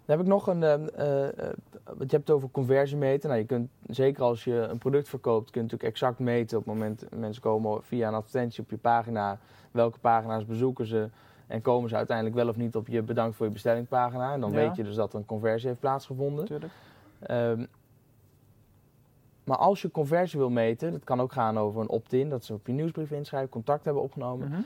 [0.05, 0.63] Dan heb ik nog een.
[0.63, 1.53] eh, eh,
[1.85, 3.29] wat je hebt over conversiemeter.
[3.29, 6.65] Nou, je kunt zeker als je een product verkoopt, kun je natuurlijk exact meten op
[6.65, 9.39] het moment mensen komen via een advertentie op je pagina.
[9.71, 11.09] Welke pagina's bezoeken ze
[11.53, 14.33] en komen ze uiteindelijk wel of niet op je bedankt voor je bestellingpagina.
[14.33, 14.57] En dan Ja.
[14.57, 16.41] weet je dus dat er een conversie heeft plaatsgevonden.
[16.41, 16.73] Natuurlijk.
[17.19, 17.67] Ehm,
[19.45, 22.53] maar als je conversie wil meten, dat kan ook gaan over een opt-in, dat ze
[22.53, 24.49] op je nieuwsbrief inschrijven, contact hebben opgenomen.
[24.49, 24.61] Mhm.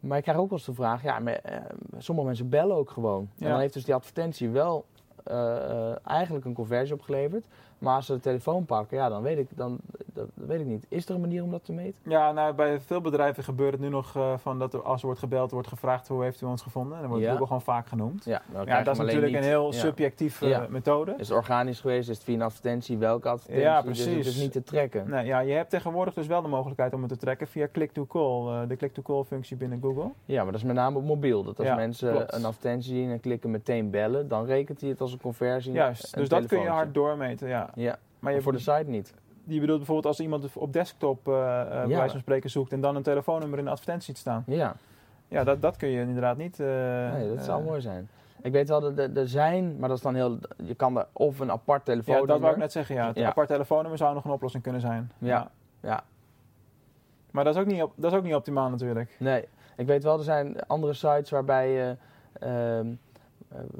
[0.00, 1.60] Maar ik krijg ook wel eens de vraag, ja, maar, eh,
[1.98, 3.28] sommige mensen bellen ook gewoon.
[3.34, 3.44] Ja.
[3.44, 4.84] En dan heeft dus die advertentie wel
[5.22, 7.46] eh, eh, eigenlijk een conversie opgeleverd.
[7.78, 9.78] Maar als ze de telefoon pakken, ja, dan weet ik, dan,
[10.12, 10.86] dat, dat weet ik niet.
[10.88, 12.00] Is er een manier om dat te meten?
[12.10, 15.06] Ja, nou, bij veel bedrijven gebeurt het nu nog eh, van dat er als er
[15.06, 16.94] wordt gebeld, wordt gevraagd hoe heeft u ons gevonden.
[16.94, 17.30] En dan wordt Ja.
[17.30, 18.24] Google gewoon vaak genoemd.
[18.24, 18.42] Ja,
[18.84, 20.66] dat is natuurlijk een heel subjectieve Ja.
[20.68, 21.14] methode.
[21.18, 22.08] Is het organisch geweest?
[22.08, 22.98] Is het via een advertentie?
[22.98, 23.64] Welke advertentie?
[23.64, 24.26] Ja, Dus het precies.
[24.34, 25.10] is niet te trekken.
[25.10, 28.46] Nee, ja, je hebt tegenwoordig dus wel de mogelijkheid om het te trekken via click-to-call,
[28.62, 30.10] eh, de click-to-call functie binnen Google.
[30.24, 31.42] Ja, maar dat is met name op mobiel.
[31.42, 32.34] Dat als mensen klopt.
[32.34, 35.72] een advertentie zien en klikken meteen bellen, dan rekent hij het als een conversie.
[35.72, 37.70] Juist, dus dat kun je hard doormeten, ja.
[37.74, 39.14] Ja, Maar maar je, voor de site niet.
[39.44, 41.86] Je bedoelt bijvoorbeeld als iemand op desktop bij Ja.
[41.86, 44.44] wijze van spreken zoekt en dan een telefoonnummer in de advertentie ziet staan.
[44.46, 44.74] Ja,
[45.28, 46.60] Ja, dat, dat kun je inderdaad niet.
[46.60, 46.66] eh,
[47.12, 48.08] nee, dat zou mooi zijn.
[48.42, 50.38] Ik weet wel dat er, zijn, maar dat is dan heel.
[50.64, 52.32] Je kan er of een apart Ja, telefoonnummer.
[52.32, 53.06] dat wou ik net zeggen, ja.
[53.06, 53.28] Het Ja.
[53.28, 55.10] apart telefoonnummer zou nog een oplossing kunnen zijn.
[55.18, 55.50] Ja.
[55.80, 56.04] Ja.
[57.30, 59.16] Maar dat is, ook niet, op- dat is ook niet optimaal natuurlijk.
[59.18, 59.44] Nee,
[59.76, 61.96] ik weet wel, er zijn andere sites waarbij je.
[62.40, 62.92] ehm, eh,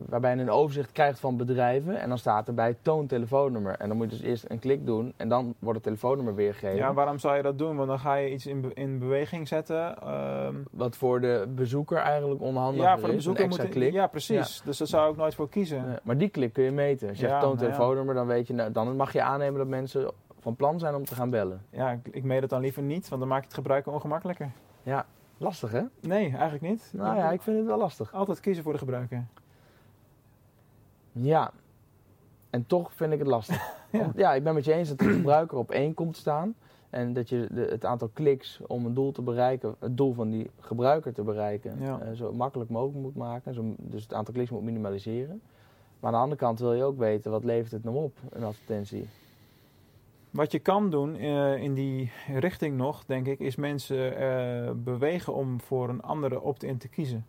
[0.09, 3.75] waarbij je een overzicht krijgt van bedrijven en dan staat erbij toon telefoonnummer.
[3.79, 6.77] En dan moet je dus eerst een klik doen en dan wordt het telefoonnummer weergegeven.
[6.77, 7.77] Ja, waarom zou je dat doen?
[7.77, 9.99] Want dan ga je iets in, be- in beweging zetten.
[9.99, 13.93] ehm, Wat voor de bezoeker eigenlijk onhandig ja, voor de bezoeker moet je- klik.
[13.93, 14.63] Ja, precies.
[14.65, 15.99] Dus daar zou ik nooit voor kiezen.
[16.03, 17.09] Maar die klik kun je meten.
[17.09, 19.59] Als je Ja, zegt toon nou telefoonnummer, dan weet je, nou, dan mag je aannemen
[19.59, 20.11] dat mensen
[20.41, 21.63] van plan zijn om te gaan bellen.
[21.71, 24.51] Ja, ik, ik meet het dan liever niet, want dan maak je het gebruiken ongemakkelijker.
[24.83, 25.07] Ja,
[25.37, 25.81] lastig hè?
[26.01, 26.91] Nee, eigenlijk niet.
[26.97, 28.15] Nou ja, ik vind het wel lastig.
[28.15, 29.25] Altijd kiezen voor de gebruiker.
[31.13, 31.53] Ja,
[32.51, 33.71] en toch vind ik het lastig.
[33.93, 34.13] Ja.
[34.17, 36.55] Ja, ik ben met je eens dat de gebruiker op één komt staan.
[36.91, 40.31] En dat je de, het aantal kliks om een doel te bereiken, het doel van
[40.31, 42.01] die gebruiker te bereiken, Ja.
[42.01, 43.55] eh, zo makkelijk mogelijk moet maken.
[43.55, 45.43] Zo, dus het aantal kliks moet minimaliseren.
[46.01, 48.45] Maar aan de andere kant wil je ook weten, wat levert het nou op, een
[48.45, 49.09] advertentie?
[50.31, 55.35] Wat je kan doen eh, in die richting nog, denk ik, is mensen eh, bewegen
[55.35, 57.27] om voor een andere opt-in te kiezen.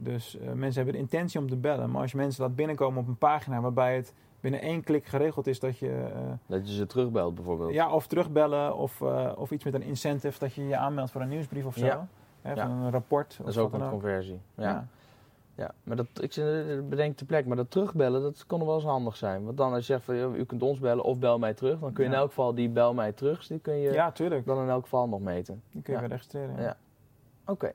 [0.00, 1.90] Dus eh, mensen hebben de intentie om te bellen.
[1.90, 5.46] Maar als je mensen laat binnenkomen op een pagina waarbij het binnen één klik geregeld
[5.46, 6.10] is dat je...
[6.14, 7.72] eh, Dat je ze terugbelt bijvoorbeeld.
[7.72, 11.20] ja, of terugbellen of, eh, of iets met een incentive dat je je aanmeldt voor
[11.20, 11.84] een nieuwsbrief of zo.
[11.86, 12.06] Ja.
[12.42, 12.66] Hè, Ja.
[12.66, 13.34] van een rapport.
[13.38, 14.40] dat of is ook een conversie.
[14.54, 14.64] Ja.
[14.64, 14.86] Ja.
[15.54, 15.70] Ja.
[15.82, 16.34] maar dat, ik
[16.88, 19.44] bedenk te plek, maar dat terugbellen, dat kon wel eens handig zijn.
[19.44, 21.92] Want dan als je zegt van, u kunt ons bellen of bel mij terug, dan
[21.92, 24.46] kun je in elk geval die bel mij terug, die kun je Ja, tuurlijk.
[24.46, 25.62] dan in elk geval nog meten.
[25.70, 26.60] Die kun je weer registreren.
[26.62, 26.76] Ja.
[27.46, 27.72] Oké.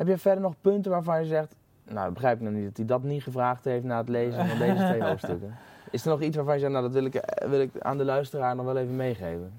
[0.00, 2.76] Heb je verder nog punten waarvan je zegt, nou dat begrijp ik nog niet, dat
[2.76, 5.54] hij dat niet gevraagd heeft na het lezen van deze twee hoofdstukken?
[5.90, 7.98] Is er nog iets waarvan je zegt, nou dat wil ik, eh, wil ik aan
[7.98, 9.52] de luisteraar nog wel even meegeven?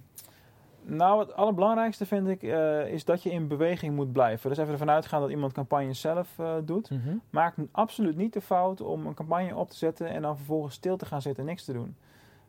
[0.84, 4.50] Nou, het allerbelangrijkste vind ik eh, is dat je in beweging moet blijven.
[4.50, 6.90] Dus even ervan uitgaan dat iemand campagnes zelf eh, doet.
[7.30, 10.76] Maak n- absoluut niet de fout om een campagne op te zetten en dan vervolgens
[10.76, 11.96] stil te gaan zitten en niks te doen.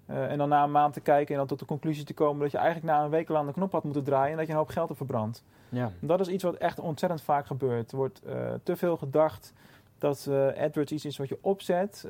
[0.06, 2.40] Eh, en dan na een maand te kijken en dan tot de conclusie te komen
[2.40, 4.46] dat je eigenlijk na een week al aan de knop had moeten draaien en dat
[4.46, 5.44] je een hoop geld hebt verbrand.
[5.68, 5.90] Ja.
[6.00, 7.90] Dat is iets wat echt ontzettend vaak gebeurt.
[7.90, 9.52] Er wordt eh, te veel gedacht
[9.98, 12.08] dat eh, AdWords iets is wat je opzet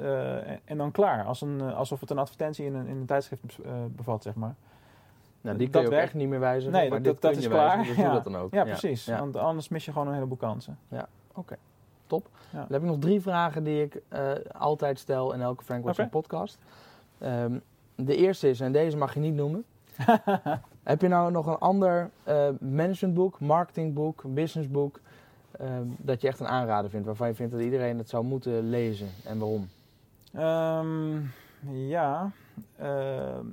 [0.64, 1.24] en, dan klaar.
[1.24, 3.43] Als een, alsof het een advertentie in een, in een tijdschrift
[3.88, 4.55] bevat, zeg maar.
[5.40, 6.09] Nou, die kun Dat je ook werkt.
[6.09, 7.78] echt niet meer wijzigen, Nee, maar dat, is klaar.
[7.78, 8.03] dus ja.
[8.03, 8.53] doe dat dan ook.
[8.53, 9.05] Ja, precies.
[9.05, 9.18] Ja.
[9.18, 10.78] Want anders mis je gewoon een heleboel kansen.
[12.07, 12.28] Top.
[12.51, 12.59] Ja.
[12.59, 14.03] Dan heb ik nog drie vragen die ik
[14.53, 16.14] altijd stel in elke Frank Watson Oké.
[16.14, 16.59] podcast.
[17.18, 17.59] Ehm,
[17.95, 19.64] de eerste is, en deze mag je niet noemen.
[20.82, 25.01] heb je nou nog een ander eh, managementboek, marketingboek, businessboek...
[25.59, 28.68] ehm, dat je echt een aanrader vindt, waarvan je vindt dat iedereen het zou moeten
[28.70, 29.68] lezen en waarom?
[30.32, 31.20] Ehm,
[31.88, 32.30] ja.
[32.78, 33.45] ehm,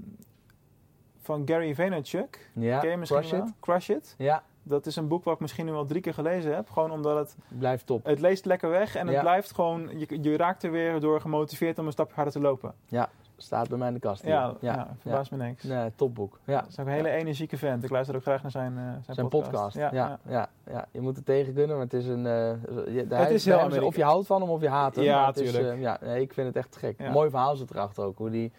[1.22, 2.50] van Gary Vaynerchuk.
[2.54, 3.46] Ja, Ken je misschien Crush wel?
[3.46, 3.54] It?
[3.60, 4.16] Crush It.
[4.18, 6.70] Ja, Dat is een boek wat ik misschien nu al drie keer gelezen heb.
[6.70, 8.06] Gewoon omdat het, blijft top.
[8.06, 9.22] het leest lekker weg en het Ja.
[9.22, 10.00] blijft gewoon...
[10.00, 12.74] Je, je raakt er weer door gemotiveerd om een stapje harder te lopen.
[13.42, 14.22] Staat bij mij in de kast.
[14.22, 14.32] hier.
[14.32, 14.88] Ja, ja, ja.
[15.00, 15.64] verbaast me niks.
[15.64, 16.40] Nee, topboek.
[16.44, 16.60] Ja.
[16.62, 17.84] Dat is ook een hele energieke vent.
[17.84, 19.76] Ik luister ook graag naar zijn, eh, zijn, Zijn podcast.
[19.76, 20.50] Ja, ja, ja.
[20.72, 22.26] ja, je moet er tegen kunnen, maar het is een.
[22.26, 22.52] eh,
[23.20, 25.04] Het is heel Of je houdt van hem of je haat hem.
[25.04, 25.74] Ja, maar het is, tuurlijk.
[25.76, 27.10] eh, ja, nee, ik vind het echt gek.
[27.12, 28.18] Mooi verhaal zit erachter ook.
[28.18, 28.52] Hoe die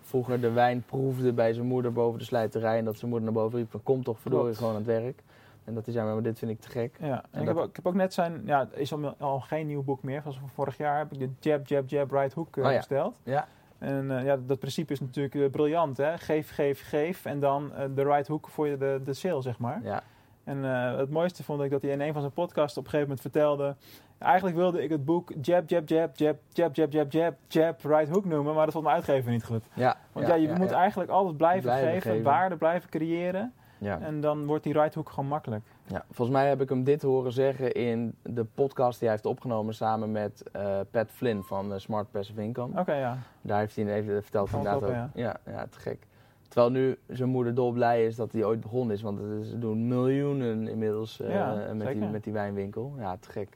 [0.00, 2.78] vroeger de wijn proefde bij zijn moeder boven de slijterij.
[2.78, 4.58] En dat zijn moeder naar boven riep: Kom toch verdorie Klopt.
[4.58, 5.22] gewoon aan het werk.
[5.64, 6.96] En dat hij zei: Maar dit vind ik te gek.
[7.00, 8.92] Ja, en En ik, dat- heb ook, ik heb ook net zijn, ja, het is
[8.92, 10.22] al, al geen nieuw boek meer.
[10.22, 12.76] Van vorig jaar heb ik de Jab, Jab, Jab, Right Hook eh, Oh ja.
[12.76, 13.14] besteld.
[13.22, 13.46] Ja.
[13.82, 15.96] En eh, ja, dat principe is natuurlijk eh, briljant.
[15.96, 16.18] Hè?
[16.18, 17.24] Geef, geef, geef.
[17.24, 19.80] En dan eh, de right hook voor je de, de sale, zeg maar.
[19.82, 20.02] Ja,
[20.44, 20.62] En
[20.98, 23.20] het mooiste vond ik dat hij in een van zijn podcasts op een gegeven moment
[23.32, 23.76] vertelde...
[24.18, 28.08] Eigenlijk wilde ik het boek Jab, Jab, Jab, Jab, Jab, Jab, Jab, Jab, Jab, Right
[28.08, 28.54] Hook noemen.
[28.54, 29.64] Maar dat vond mijn uitgever niet goed.
[29.74, 32.24] Ja, Want ja, je moet eigenlijk altijd blijven, Blijven geven, geven.
[32.24, 33.52] waarde blijven creëren.
[33.78, 34.00] ja.
[34.00, 35.64] En dan wordt die right hook gewoon makkelijk.
[35.86, 39.26] Ja, volgens mij heb ik hem dit horen zeggen in de podcast die hij heeft
[39.28, 42.80] opgenomen samen met eh, Pat Flynn van eh, Smart Passive Income.
[42.80, 43.18] Oké, ja.
[43.40, 44.94] Daar heeft hij even verteld inderdaad op, ook.
[45.14, 45.36] Ja.
[45.46, 46.06] Ja, te gek.
[46.48, 49.58] Terwijl nu zijn moeder dolblij is dat hij ooit begonnen is, want het is- ze
[49.58, 52.94] doen miljoenen inmiddels eh, Ja, met, die, met die wijnwinkel.
[52.98, 53.48] Ja, te gek.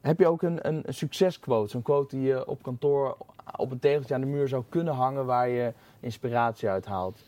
[0.00, 3.16] Heb je ook een, een, een succesquote, zo'n quote die je op kantoor
[3.56, 7.24] op een tegeltje aan de muur zou kunnen hangen waar je inspiratie uit haalt?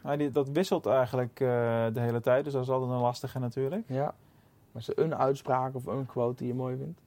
[0.00, 1.48] Eh, nou, die, dat wisselt eigenlijk eh,
[1.92, 2.44] de hele tijd.
[2.44, 3.84] Dus dat is altijd een lastige natuurlijk.
[3.86, 4.14] Ja.
[4.72, 7.00] Maar is er een uitspraak of een quote die je mooi vindt?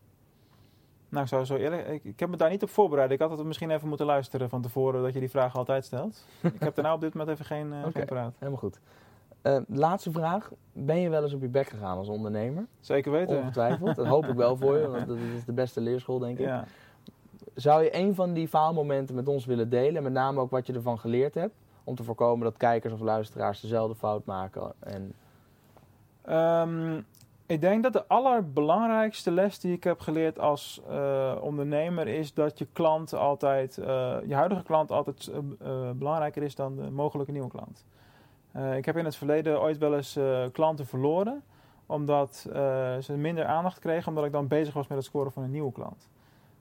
[1.09, 1.87] Nou, ik zou zo eerlijk...
[1.87, 3.11] Ik, ik heb me daar niet op voorbereid.
[3.11, 6.25] Ik had het misschien even moeten luisteren van tevoren dat je die vraag altijd stelt.
[6.41, 7.91] ik heb er nou op dit moment even geen, eh Oké.
[7.91, 8.33] geen paraat.
[8.39, 8.79] Helemaal goed.
[9.41, 10.51] Eh, laatste vraag.
[10.71, 12.65] Ben je wel eens op je bek gegaan als ondernemer?
[12.79, 13.37] Zeker weten.
[13.37, 13.95] Ongetwijfeld.
[13.95, 16.45] Dat hoop ik wel voor je, want dat is de beste leerschool, denk ik.
[16.45, 16.65] Ja.
[17.55, 19.95] Zou je een van die faalmomenten met ons willen delen?
[19.95, 21.53] En met name ook wat je ervan geleerd hebt?
[21.83, 24.73] Om te voorkomen dat kijkers of luisteraars dezelfde fout maken.
[24.79, 25.13] En,
[26.23, 27.01] Ehm,
[27.45, 32.57] ik denk dat de allerbelangrijkste les die ik heb geleerd als eh, ondernemer is dat
[32.59, 37.49] je klant altijd, eh, je huidige klant altijd eh, belangrijker is dan de mogelijke nieuwe
[37.49, 37.85] klant.
[38.75, 40.19] Ik heb in het verleden ooit wel eens
[40.51, 41.43] klanten verloren,
[41.85, 42.35] omdat
[43.01, 45.71] ze minder aandacht kregen, omdat ik dan bezig was met het scoren van een nieuwe
[45.71, 46.09] klant.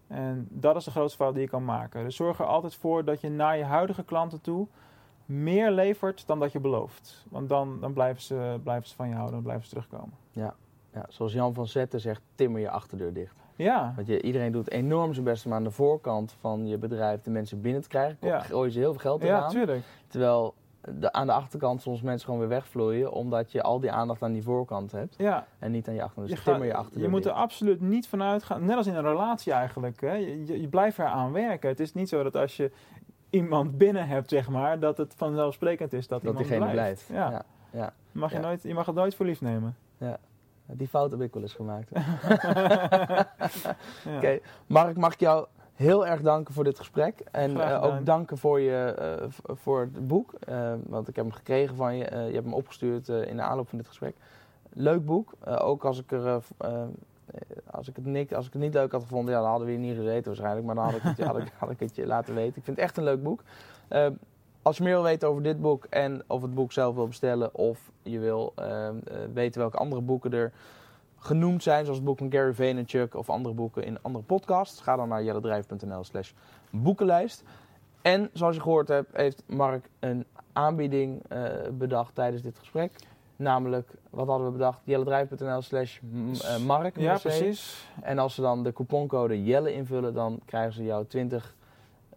[0.06, 2.04] En dat is de grootste fout die je kan maken.
[2.04, 4.66] Dus zorg er altijd voor dat je naar je huidige klanten toe
[5.32, 7.26] meer levert dan dat je belooft.
[7.30, 10.14] Want dan, dan blijven, ze, blijven ze van je houden en blijven ze terugkomen.
[10.32, 10.54] ja,
[11.08, 13.34] zoals Jan van Zetten zegt, timmer je achterdeur dicht.
[13.56, 17.20] Ja, Want je, iedereen doet enorm zijn best om aan de voorkant van je bedrijf
[17.20, 18.16] de mensen binnen te krijgen.
[18.20, 18.40] Ja.
[18.40, 19.50] Gooi ze heel veel geld ja eraan.
[19.50, 19.84] tuurlijk.
[20.08, 20.54] terwijl
[20.84, 23.12] de, aan de achterkant soms mensen gewoon weer wegvloeien.
[23.12, 25.14] Omdat je al die aandacht aan die voorkant hebt.
[25.18, 26.28] Ja, En niet aan je achterkant.
[26.28, 28.64] Dus je, timmer je achterdeur je moet er absoluut niet van uitgaan.
[28.64, 30.00] Net als in een relatie eigenlijk.
[30.00, 30.12] Hè.
[30.12, 31.68] Je, je, je blijft eraan werken.
[31.68, 32.70] Het is niet zo dat als je
[33.32, 37.06] iemand binnen hebt, zeg maar, dat het vanzelfsprekend is dat, Dat iemand diegene blijft.
[37.06, 37.30] blijft.
[37.32, 37.44] Ja.
[37.70, 37.92] Ja, ja.
[38.12, 38.42] Mag je, Ja.
[38.42, 39.76] nooit, je mag het nooit voor lief nemen.
[40.66, 41.88] Die fout heb ik wel eens gemaakt.
[44.04, 44.16] Ja.
[44.16, 47.20] Oké, Mark, mag ik jou heel erg danken voor dit gesprek.
[47.30, 49.26] En eh, ook danken voor, je, eh,
[49.56, 50.32] voor het boek.
[50.32, 52.04] Eh, want ik heb hem gekregen van je.
[52.04, 54.16] Je hebt hem opgestuurd in de aanloop van dit gesprek.
[54.72, 55.32] Leuk boek.
[55.44, 56.42] Ook als ik, er,
[57.70, 59.72] als, ik het niet, als ik het niet leuk had gevonden, ja, dan hadden we
[59.72, 60.66] hier niet gezeten waarschijnlijk.
[60.66, 62.56] Maar dan had ik het, had ik, het je laten weten.
[62.56, 63.42] Ik vind het echt een leuk boek.
[63.88, 64.06] Eh,
[64.62, 67.54] als je meer wil weten over dit boek en of het boek zelf wil bestellen...
[67.54, 68.94] of je wil eh, eh,
[69.32, 70.52] weten welke andere boeken er
[71.18, 71.82] genoemd zijn...
[71.82, 74.80] zoals het boek van Gary Vaynerchuk of andere boeken in andere podcasts...
[74.80, 76.32] ga dan naar jellendrijf.nl slash
[76.70, 77.44] boekenlijst.
[78.02, 82.92] En zoals je gehoord hebt, heeft Mark een aanbieding eh, bedacht tijdens dit gesprek.
[83.42, 84.80] Namelijk, wat hadden we bedacht?
[84.84, 85.98] jellendrijf.nl slash
[86.42, 86.94] eh, Mark.
[86.94, 87.22] met Ja, een C.
[87.22, 87.88] precies.
[88.02, 91.54] En als ze dan de couponcode Jelle invullen, dan krijgen ze jouw 20,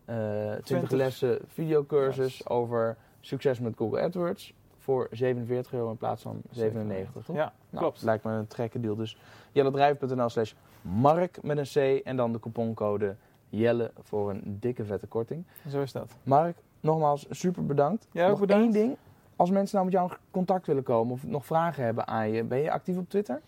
[0.05, 2.47] eh 20, 20 lessen videocursus Yes.
[2.47, 7.25] over succes met Google AdWords voor 47 euro in plaats van 97.
[7.25, 7.35] Toch?
[7.35, 8.01] Ja, Nou, klopt.
[8.03, 8.95] Lijkt me een trekke deal.
[8.95, 9.17] Dus
[9.51, 13.15] jellendrijf.nl slash Mark met een C en dan de couponcode
[13.49, 15.45] Jelle voor een dikke vette korting.
[15.69, 16.11] Zo is dat.
[16.23, 18.07] Mark, nogmaals super bedankt.
[18.13, 18.63] Ook Nog bedankt.
[18.63, 18.97] één ding.
[19.35, 22.43] Als mensen nou met jou in contact willen komen of nog vragen hebben aan je,
[22.43, 23.41] ben je actief op Twitter?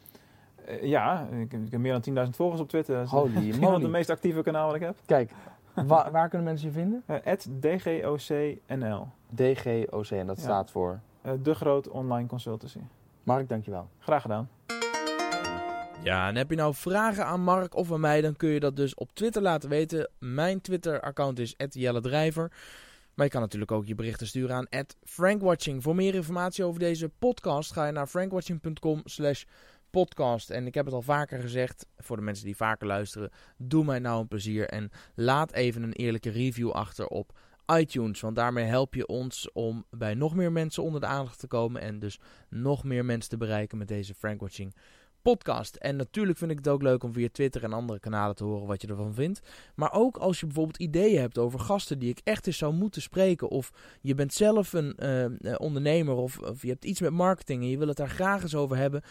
[0.66, 2.96] Eh, ja, ik, ik heb meer dan 10.000 volgers op Twitter.
[2.96, 3.82] Dat is Holy wel moly.
[3.82, 4.96] het meest actieve kanaal wat ik heb.
[5.06, 5.32] Kijk,
[5.74, 7.04] wa- waar kunnen mensen je vinden?
[7.24, 9.08] Eh, @dgocnl.
[9.30, 10.44] DGOC en dat Ja.
[10.44, 11.00] staat voor.
[11.22, 12.80] Eh, de groot online consultancy.
[13.24, 13.88] Mark, dankjewel.
[14.00, 14.50] Graag gedaan.
[16.04, 18.76] Ja, en heb je nou vragen aan Mark of aan mij, dan kun je dat
[18.76, 20.10] dus op Twitter laten weten.
[20.20, 22.52] Mijn Twitter-account is @jelle-drijver.
[23.18, 25.84] Maar je kan natuurlijk ook je berichten sturen aan @frankwatching.
[25.84, 29.44] Voor meer informatie over deze podcast ga je naar frankwatching.com slash
[29.90, 30.50] podcast.
[30.50, 34.00] En ik heb het al vaker gezegd, voor de mensen die vaker luisteren, doe mij
[34.00, 37.40] nou een plezier en laat even een eerlijke review achter op
[37.78, 38.22] iTunes.
[38.22, 41.82] Want daarmee help je ons om bij nog meer mensen onder de aandacht te komen
[41.82, 44.76] en dus nog meer mensen te bereiken met deze Frankwatching
[45.22, 45.76] podcast.
[45.76, 48.68] En natuurlijk vind ik het ook leuk om via Twitter en andere kanalen te horen
[48.68, 49.42] wat je ervan vindt.
[49.76, 53.02] Maar ook als je bijvoorbeeld ideeën hebt over gasten die ik echt eens zou moeten
[53.02, 53.50] spreken.
[53.50, 57.62] Of je bent zelf een eh, eh, ondernemer of, of je hebt iets met marketing
[57.62, 59.02] en je wil het daar graag eens over hebben.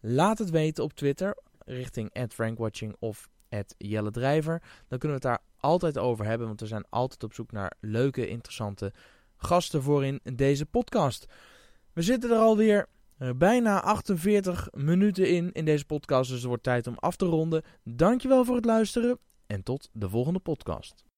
[0.00, 3.28] Laat het weten op Twitter richting @frankwatching of
[3.76, 4.62] @jelle-drijver.
[4.88, 7.72] Dan kunnen we het daar altijd over hebben, want we zijn altijd op zoek naar
[7.80, 8.92] leuke, interessante
[9.36, 11.26] gasten voor in deze podcast.
[11.92, 12.88] We zitten er alweer
[13.18, 17.24] eh, bijna 48 minuten in in deze podcast, dus het wordt tijd om af te
[17.26, 17.62] ronden.
[17.82, 21.13] Dankjewel voor het luisteren en tot de volgende podcast.